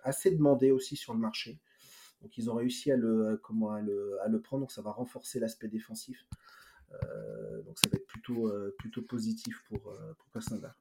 assez 0.03 0.31
demandé 0.31 0.71
aussi 0.71 0.95
sur 0.95 1.13
le 1.13 1.19
marché. 1.19 1.59
Donc 2.21 2.37
ils 2.37 2.51
ont 2.51 2.55
réussi 2.55 2.91
à 2.91 2.97
le, 2.97 3.39
comment, 3.41 3.71
à 3.71 3.81
le, 3.81 4.17
à 4.23 4.27
le 4.27 4.39
prendre, 4.41 4.61
donc 4.61 4.71
ça 4.71 4.81
va 4.81 4.91
renforcer 4.91 5.39
l'aspect 5.39 5.69
défensif. 5.69 6.25
Donc 7.65 7.77
ça 7.79 7.89
va 7.89 7.97
être 7.97 8.07
plutôt, 8.07 8.51
plutôt 8.77 9.01
positif 9.03 9.55
pour, 9.67 9.81
pour 9.81 10.29
Krasnodar. 10.31 10.75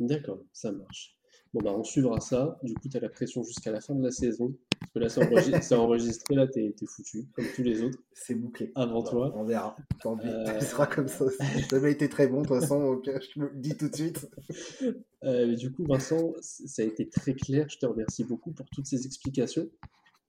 D'accord, 0.00 0.42
ça 0.52 0.72
marche. 0.72 1.16
Bon, 1.54 1.60
bah, 1.62 1.72
on 1.76 1.84
suivra 1.84 2.18
ça. 2.20 2.58
Du 2.62 2.74
coup, 2.74 2.88
tu 2.88 2.96
as 2.96 3.00
la 3.00 3.10
pression 3.10 3.42
jusqu'à 3.42 3.70
la 3.70 3.80
fin 3.80 3.94
de 3.94 4.02
la 4.02 4.10
saison. 4.10 4.54
Parce 4.80 4.92
que 4.92 4.98
là, 4.98 5.60
c'est 5.60 5.74
enregistré, 5.74 6.34
là, 6.34 6.46
t'es 6.46 6.74
es 6.80 6.86
foutu, 6.86 7.26
comme 7.34 7.44
tous 7.54 7.62
les 7.62 7.82
autres. 7.82 7.98
C'est 8.14 8.34
bouclé. 8.34 8.72
Avant 8.74 9.02
toi. 9.02 9.32
On 9.36 9.44
verra. 9.44 9.76
Tant 10.00 10.16
pis. 10.16 10.26
Euh... 10.26 10.60
sera 10.60 10.86
comme 10.86 11.08
ça. 11.08 11.26
Ça 11.68 11.76
avait 11.76 11.92
été 11.92 12.08
très 12.08 12.26
bon, 12.26 12.42
de 12.42 12.48
toute 12.48 12.60
façon, 12.60 12.80
donc 12.80 13.04
je 13.04 13.40
me 13.40 13.48
le 13.48 13.56
dis 13.56 13.76
tout 13.76 13.88
de 13.88 13.94
suite. 13.94 14.28
Euh, 15.24 15.54
du 15.54 15.70
coup, 15.72 15.84
Vincent, 15.84 16.32
ça 16.40 16.82
a 16.82 16.84
été 16.84 17.08
très 17.08 17.34
clair. 17.34 17.68
Je 17.68 17.78
te 17.78 17.86
remercie 17.86 18.24
beaucoup 18.24 18.52
pour 18.52 18.66
toutes 18.70 18.86
ces 18.86 19.06
explications. 19.06 19.68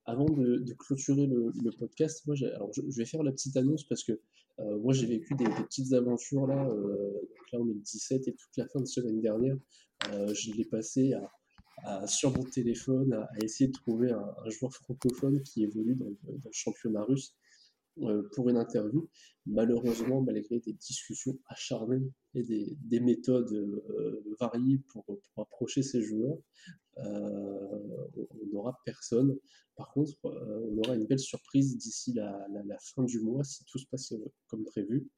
Avant 0.06 0.26
de, 0.26 0.72
clôturer 0.74 1.26
le, 1.26 1.70
podcast, 1.78 2.26
moi, 2.26 2.36
alors, 2.54 2.70
je, 2.74 2.82
vais 2.82 3.06
faire 3.06 3.22
la 3.22 3.32
petite 3.32 3.56
annonce 3.56 3.84
parce 3.84 4.04
que 4.04 4.20
euh, 4.60 4.78
moi, 4.78 4.92
j'ai 4.92 5.06
vécu 5.06 5.34
des, 5.34 5.44
petites 5.44 5.92
aventures 5.92 6.46
là. 6.46 6.68
Euh, 6.68 7.12
là, 7.52 7.58
on 7.60 7.68
est 7.68 7.74
le 7.74 7.80
17 7.80 8.28
et 8.28 8.34
toute 8.34 8.56
la 8.56 8.68
fin 8.68 8.80
de 8.80 8.86
semaine 8.86 9.20
dernière, 9.20 9.56
euh, 10.12 10.32
je 10.34 10.52
l'ai 10.52 10.64
passé 10.64 11.14
sur 12.06 12.34
mon 12.36 12.44
téléphone 12.44 13.12
à, 13.12 13.28
essayer 13.42 13.68
de 13.68 13.72
trouver 13.72 14.12
un, 14.12 14.50
joueur 14.50 14.72
francophone 14.72 15.42
qui 15.42 15.64
évolue 15.64 15.96
dans, 15.96 16.06
le 16.06 16.38
championnat 16.52 17.02
russe 17.02 17.34
pour 18.32 18.48
une 18.48 18.56
interview. 18.56 19.08
Malheureusement, 19.46 20.22
malgré 20.22 20.60
des 20.60 20.72
discussions 20.72 21.38
acharnées 21.48 22.10
et 22.34 22.42
des, 22.42 23.00
méthodes 23.00 23.82
variées 24.40 24.80
pour, 24.88 25.04
approcher 25.36 25.82
ces 25.82 26.00
joueurs, 26.00 26.38
on 26.96 28.46
n'aura 28.52 28.78
personne. 28.84 29.36
Par 29.76 29.92
contre, 29.92 30.12
on 30.24 30.78
aura 30.78 30.94
une 30.94 31.06
belle 31.06 31.18
surprise 31.18 31.76
d'ici 31.76 32.12
la, 32.12 32.46
fin 32.80 33.02
du 33.02 33.20
mois 33.20 33.44
si 33.44 33.64
tout 33.64 33.78
se 33.78 33.86
passe 33.86 34.14
comme 34.48 34.64
prévu. 34.64 35.08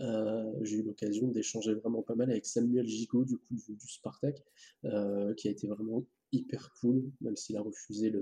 Euh, 0.00 0.52
j'ai 0.62 0.78
eu 0.78 0.82
l'occasion 0.82 1.28
d'échanger 1.28 1.74
vraiment 1.74 2.02
pas 2.02 2.16
mal 2.16 2.30
avec 2.30 2.46
Samuel 2.46 2.86
Gigot 2.86 3.24
du 3.24 3.38
coup 3.38 3.56
Spartak, 3.86 4.42
euh, 4.84 5.34
qui 5.34 5.48
a 5.48 5.50
été 5.50 5.68
vraiment 5.68 6.04
hyper 6.32 6.72
cool, 6.80 7.12
même 7.20 7.36
s'il 7.36 7.56
a 7.56 7.60
refusé 7.60 8.12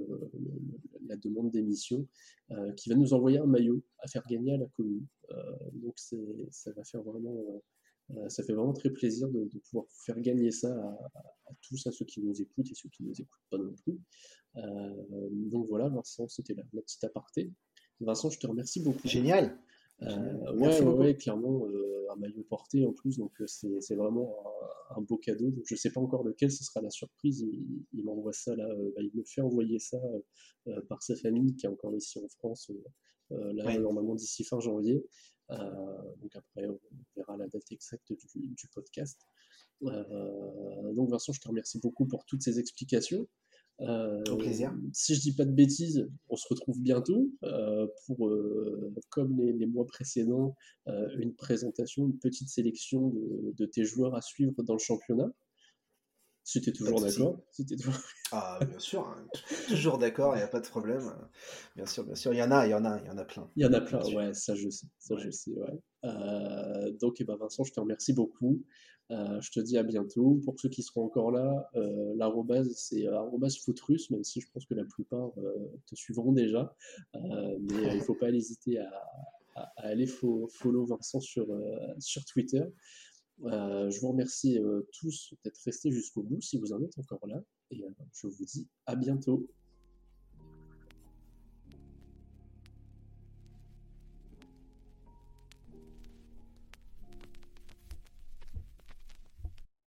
la 1.07 1.17
demande 1.17 1.51
d'émission, 1.51 2.07
euh, 2.51 2.73
qui 2.75 2.91
va 2.91 2.95
nous 2.95 3.15
envoyer 3.15 3.39
un 3.39 3.47
maillot 3.47 3.83
à 4.01 4.09
faire 4.09 4.27
gagner 4.27 4.55
à 4.55 4.59
la 4.59 4.67
commune. 4.67 5.07
donc 5.73 5.99
ça 5.99 6.73
va 6.73 6.85
faire 6.85 7.03
vraiment, 7.03 7.63
ça 8.29 8.43
fait 8.43 8.53
vraiment 8.53 8.73
très 8.73 8.91
plaisir 8.91 9.29
de, 9.29 9.49
pouvoir 9.71 9.87
faire 10.05 10.21
gagner 10.21 10.51
ça 10.51 10.73
à, 11.15 11.55
tous, 11.63 11.87
à 11.87 11.93
ceux 11.93 12.05
qui 12.05 12.21
nous 12.21 12.41
écoutent 12.41 12.71
et 12.71 12.75
ceux 12.75 12.89
qui 12.89 13.03
ne 13.03 13.09
nous 13.09 13.21
écoutent 13.21 13.49
pas 13.51 13.59
non 13.59 13.75
plus. 13.83 13.99
donc 15.51 15.67
voilà, 15.69 15.89
Vincent, 15.89 16.29
c'était 16.29 16.55
la, 16.55 16.63
la 16.73 16.83
petite 16.83 17.05
aparté. 17.05 17.53
Vincent, 18.01 18.31
je 18.31 18.39
te 18.39 18.47
remercie 18.47 18.83
beaucoup. 18.83 19.07
Génial. 19.07 19.59
Euh, 20.03 20.53
ouais, 20.55 20.81
ouais, 20.81 21.17
clairement, 21.17 21.67
euh, 21.67 22.07
un 22.11 22.17
maillot 22.17 22.43
porté 22.49 22.85
en 22.85 22.93
plus, 22.93 23.19
donc 23.19 23.33
euh, 23.41 23.47
c'est 23.47 23.95
vraiment 23.95 24.37
un, 24.97 25.01
beau 25.01 25.17
cadeau. 25.17 25.51
Donc 25.51 25.65
je 25.67 25.77
sais 25.77 25.91
pas 25.91 26.01
encore 26.01 26.25
lequel, 26.25 26.51
ce 26.51 26.65
sera 26.65 26.81
la 26.81 26.91
surprise. 26.91 27.47
Il, 27.93 28.05
m'envoie 28.05 28.33
ça 28.33 28.57
là, 28.57 28.67
bah, 28.97 29.03
il 29.03 29.11
me 29.15 29.25
fait 29.25 29.41
envoyer 29.41 29.79
ça 29.79 29.99
par 30.89 31.03
sa 31.03 31.15
famille 31.17 31.55
qui 31.55 31.67
est 31.67 31.69
encore 31.69 31.95
ici 31.95 32.19
en 32.19 32.29
France, 32.29 32.71
là 33.31 33.79
normalement 33.79 34.15
d'ici 34.15 34.45
fin 34.45 34.61
janvier. 34.61 35.05
Donc 36.21 36.35
après, 36.35 36.67
on 36.67 36.79
verra 37.17 37.37
la 37.37 37.49
date 37.49 37.71
exacte 37.71 38.13
du, 38.13 38.49
du 38.49 38.69
podcast. 38.69 39.21
donc 39.81 41.11
Vincent, 41.11 41.33
je 41.33 41.41
te 41.41 41.49
remercie 41.49 41.79
beaucoup 41.81 42.07
pour 42.07 42.25
toutes 42.25 42.43
ces 42.43 42.59
explications. 42.59 43.27
Au 43.81 44.37
plaisir. 44.37 44.73
Si 44.93 45.15
je 45.15 45.21
dis 45.21 45.35
pas 45.35 45.45
de 45.45 45.51
bêtises, 45.51 46.09
on 46.29 46.37
se 46.37 46.47
retrouve 46.49 46.81
bientôt 46.81 47.31
pour, 48.07 48.31
comme 49.11 49.41
les, 49.41 49.67
mois 49.67 49.87
précédents, 49.87 50.55
une 50.87 51.35
présentation, 51.35 52.07
une 52.07 52.19
petite 52.19 52.49
sélection 52.49 53.09
de, 53.09 53.55
de, 53.57 53.67
tes 53.67 53.85
joueurs 53.85 54.15
à 54.15 54.21
suivre 54.23 54.63
dans 54.63 54.75
le 54.75 54.79
championnat. 54.79 55.33
Si 56.45 56.61
tu 56.61 56.71
es 56.71 56.73
toujours 56.73 57.01
d'accord. 57.01 57.39
Ah, 58.33 58.59
bien 58.67 58.79
sûr, 58.79 59.07
hein. 59.07 59.27
toujours 59.69 59.99
d'accord, 59.99 60.35
il 60.35 60.39
n'y 60.39 60.45
a 60.45 60.49
pas 60.49 60.61
de 60.61 60.67
problème. 60.67 61.13
Bien 61.77 61.87
sûr, 61.87 62.05
bien 62.05 62.15
sûr. 62.15 62.33
Il 62.33 62.39
y 62.39 62.43
en 62.43 62.51
a, 62.51 62.67
il 62.67 62.71
y 62.71 62.75
en 62.75 62.85
a, 62.85 62.99
il 62.99 63.07
y 63.07 63.11
en 63.11 63.19
a 63.19 63.25
plein. 63.25 63.49
Il 63.57 63.63
y 63.63 63.67
en 63.67 63.73
a 63.73 63.81
plein, 63.81 64.03
ouais, 64.15 64.35
ça 64.35 64.55
je 64.55 64.69
sais. 64.69 64.87
Ça, 64.99 65.17
je 65.19 65.31
sais 65.31 65.53
ouais. 65.53 65.81
Euh, 66.05 66.91
donc, 67.01 67.21
eh 67.21 67.25
ben, 67.25 67.37
Vincent, 67.37 67.65
je 67.65 67.73
te 67.73 67.81
remercie 67.81 68.13
beaucoup. 68.13 68.63
Euh, 69.11 69.41
je 69.41 69.51
te 69.51 69.61
dis 69.61 69.79
à 69.79 69.83
bientôt. 69.83 70.41
Pour 70.45 70.59
ceux 70.59 70.69
qui 70.69 70.83
seront 70.83 71.05
encore 71.05 71.31
là, 71.31 71.69
euh, 71.77 72.15
l'arrobase, 72.17 72.73
c'est 72.75 73.07
arrobase 73.07 73.59
footrus, 73.59 74.11
même 74.11 74.25
si 74.25 74.41
je 74.41 74.47
pense 74.53 74.67
que 74.67 74.75
la 74.75 74.85
plupart 74.85 75.31
te 75.87 75.95
suivront 75.95 76.33
déjà. 76.33 76.75
mais 77.15 77.93
il 77.93 77.99
ne 77.99 78.01
faut 78.01 78.15
pas 78.15 78.31
hésiter 78.31 78.79
à, 78.79 78.91
à, 79.55 79.73
aller 79.77 80.07
follow 80.07 80.87
Vincent 80.87 81.21
sur, 81.21 81.47
sur 81.99 82.25
Twitter. 82.25 82.65
Euh, 83.45 83.91
je 83.91 84.01
vous 84.01 84.09
remercie 84.09 84.59
euh, 84.59 84.83
tous 84.93 85.35
d'être 85.43 85.61
restés 85.65 85.91
jusqu'au 85.91 86.23
bout 86.23 86.41
si 86.41 86.59
vous 86.59 86.73
en 86.73 86.83
êtes 86.83 86.99
encore 86.99 87.27
là. 87.27 87.43
Et 87.71 87.85
euh, 87.85 87.91
je 88.13 88.27
vous 88.27 88.45
dis 88.45 88.69
à 88.87 88.95
bientôt. 88.95 89.49